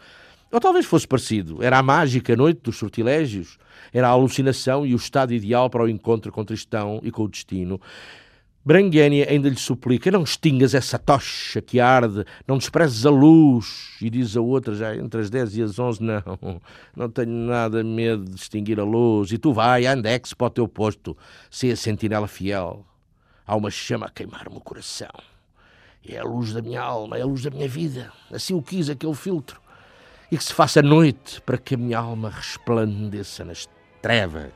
Ou 0.51 0.59
talvez 0.59 0.84
fosse 0.84 1.07
parecido. 1.07 1.62
Era 1.62 1.78
a 1.78 1.84
mágica 1.84 2.34
noite 2.34 2.62
dos 2.64 2.78
sortilégios, 2.78 3.57
era 3.95 4.09
a 4.09 4.11
alucinação 4.11 4.84
e 4.84 4.93
o 4.93 4.97
estado 4.97 5.32
ideal 5.32 5.70
para 5.70 5.84
o 5.84 5.89
encontro 5.89 6.32
com 6.32 6.45
Tristão 6.45 6.99
e 7.05 7.12
com 7.12 7.22
o 7.22 7.28
destino. 7.28 7.80
Branguénia 8.64 9.30
ainda 9.30 9.49
lhe 9.49 9.55
suplica: 9.55 10.11
não 10.11 10.24
extingas 10.24 10.74
essa 10.74 10.99
tocha 10.99 11.62
que 11.62 11.78
arde, 11.78 12.24
não 12.45 12.59
desprezes 12.59 13.07
a 13.07 13.11
luz. 13.11 13.97
E 14.03 14.11
diz 14.11 14.37
a 14.37 14.41
outra, 14.41 14.74
já 14.74 14.97
entre 14.97 15.20
as 15.20 15.30
10 15.30 15.59
e 15.59 15.62
as 15.62 15.78
11, 15.78 16.03
não, 16.03 16.61
não 16.97 17.09
tenho 17.09 17.30
nada 17.30 17.84
medo 17.84 18.24
de 18.24 18.34
extinguir 18.34 18.80
a 18.80 18.84
luz. 18.84 19.30
E 19.30 19.39
tu 19.39 19.53
vai, 19.53 19.87
andex 19.87 20.34
para 20.34 20.49
o 20.49 20.51
teu 20.51 20.66
posto, 20.66 21.16
se 21.49 21.70
a 21.70 21.76
sentinela 21.76 22.26
fiel. 22.26 22.84
Há 23.47 23.55
uma 23.55 23.70
chama 23.70 24.07
a 24.07 24.11
queimar-me 24.11 24.57
o 24.57 24.61
coração. 24.61 25.12
É 26.07 26.18
a 26.18 26.24
luz 26.24 26.53
da 26.53 26.61
minha 26.61 26.80
alma, 26.80 27.16
é 27.16 27.22
a 27.22 27.26
luz 27.26 27.42
da 27.42 27.51
minha 27.51 27.68
vida. 27.68 28.12
Assim 28.32 28.55
o 28.55 28.62
quis 28.62 28.90
aquele 28.90 29.14
filtro. 29.14 29.61
E 30.30 30.36
que 30.36 30.42
se 30.42 30.53
faça 30.53 30.82
noite 30.82 31.40
para 31.42 31.57
que 31.57 31.74
a 31.74 31.78
minha 31.78 31.99
alma 31.99 32.30
resplandeça 32.30 33.44
nas 33.44 33.68
trevas. 34.03 34.53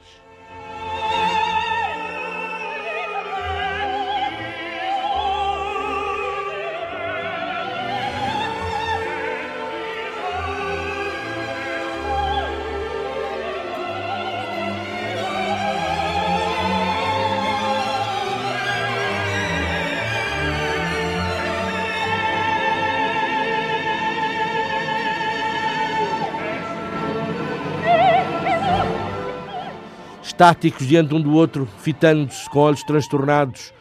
Estáticos 30.40 30.86
diante 30.86 31.14
um 31.14 31.20
do 31.20 31.34
outro, 31.34 31.68
fitando-se 31.80 32.48
com 32.48 32.60
olhos 32.60 32.82
transtornados. 32.82 33.74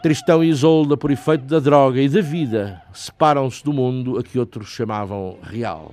Tristão 0.00 0.42
e 0.42 0.48
Isolda, 0.48 0.96
por 0.96 1.10
efeito 1.10 1.46
da 1.46 1.58
droga 1.58 2.00
e 2.00 2.08
da 2.08 2.20
vida, 2.20 2.80
separam-se 2.92 3.64
do 3.64 3.72
mundo 3.72 4.16
a 4.16 4.22
que 4.22 4.38
outros 4.38 4.68
chamavam 4.68 5.36
real. 5.42 5.92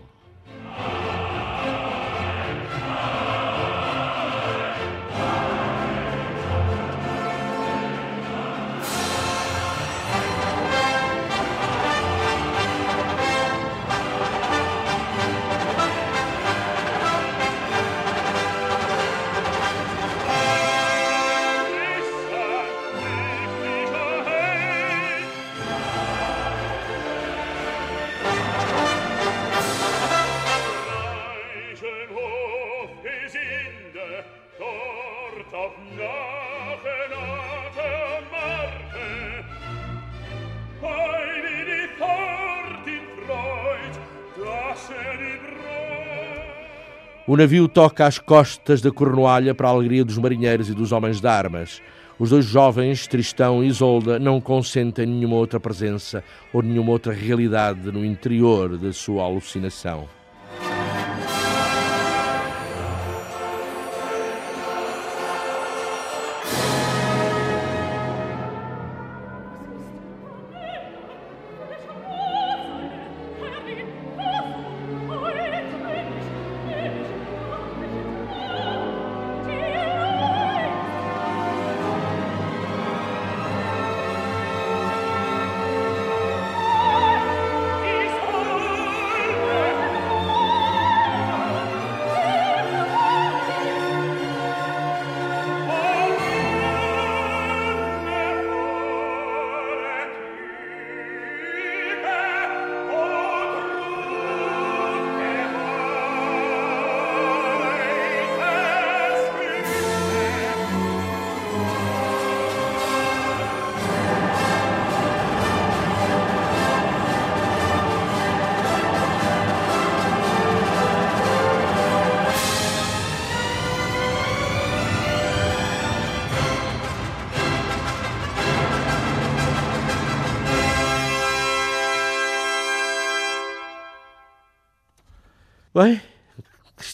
O 47.29 47.35
navio 47.35 47.67
toca 47.67 48.07
às 48.07 48.17
costas 48.17 48.79
da 48.79 48.89
Cornualha 48.89 49.53
para 49.53 49.67
a 49.67 49.71
alegria 49.71 50.05
dos 50.05 50.17
marinheiros 50.17 50.69
e 50.69 50.73
dos 50.73 50.93
homens 50.93 51.19
de 51.19 51.27
armas. 51.27 51.81
Os 52.17 52.29
dois 52.29 52.45
jovens, 52.45 53.05
Tristão 53.05 53.61
e 53.61 53.67
Isolda, 53.67 54.17
não 54.17 54.39
consentem 54.39 55.05
nenhuma 55.05 55.35
outra 55.35 55.59
presença 55.59 56.23
ou 56.53 56.63
nenhuma 56.63 56.91
outra 56.91 57.11
realidade 57.11 57.91
no 57.91 58.05
interior 58.05 58.77
da 58.77 58.93
sua 58.93 59.23
alucinação. 59.23 60.07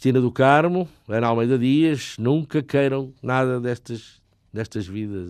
Cristina 0.03 0.19
do 0.19 0.33
Carmo, 0.33 0.85
Ana 1.07 1.27
Almeida 1.27 1.57
Dias, 1.57 2.17
nunca 2.19 2.61
queiram 2.61 3.13
nada 3.23 3.57
destas, 3.57 4.21
destas 4.51 4.85
vidas. 4.85 5.29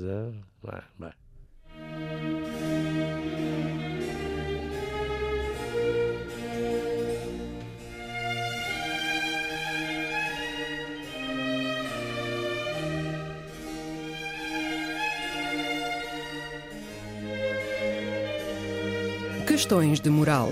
Questões 19.46 20.00
de 20.00 20.10
moral. 20.10 20.52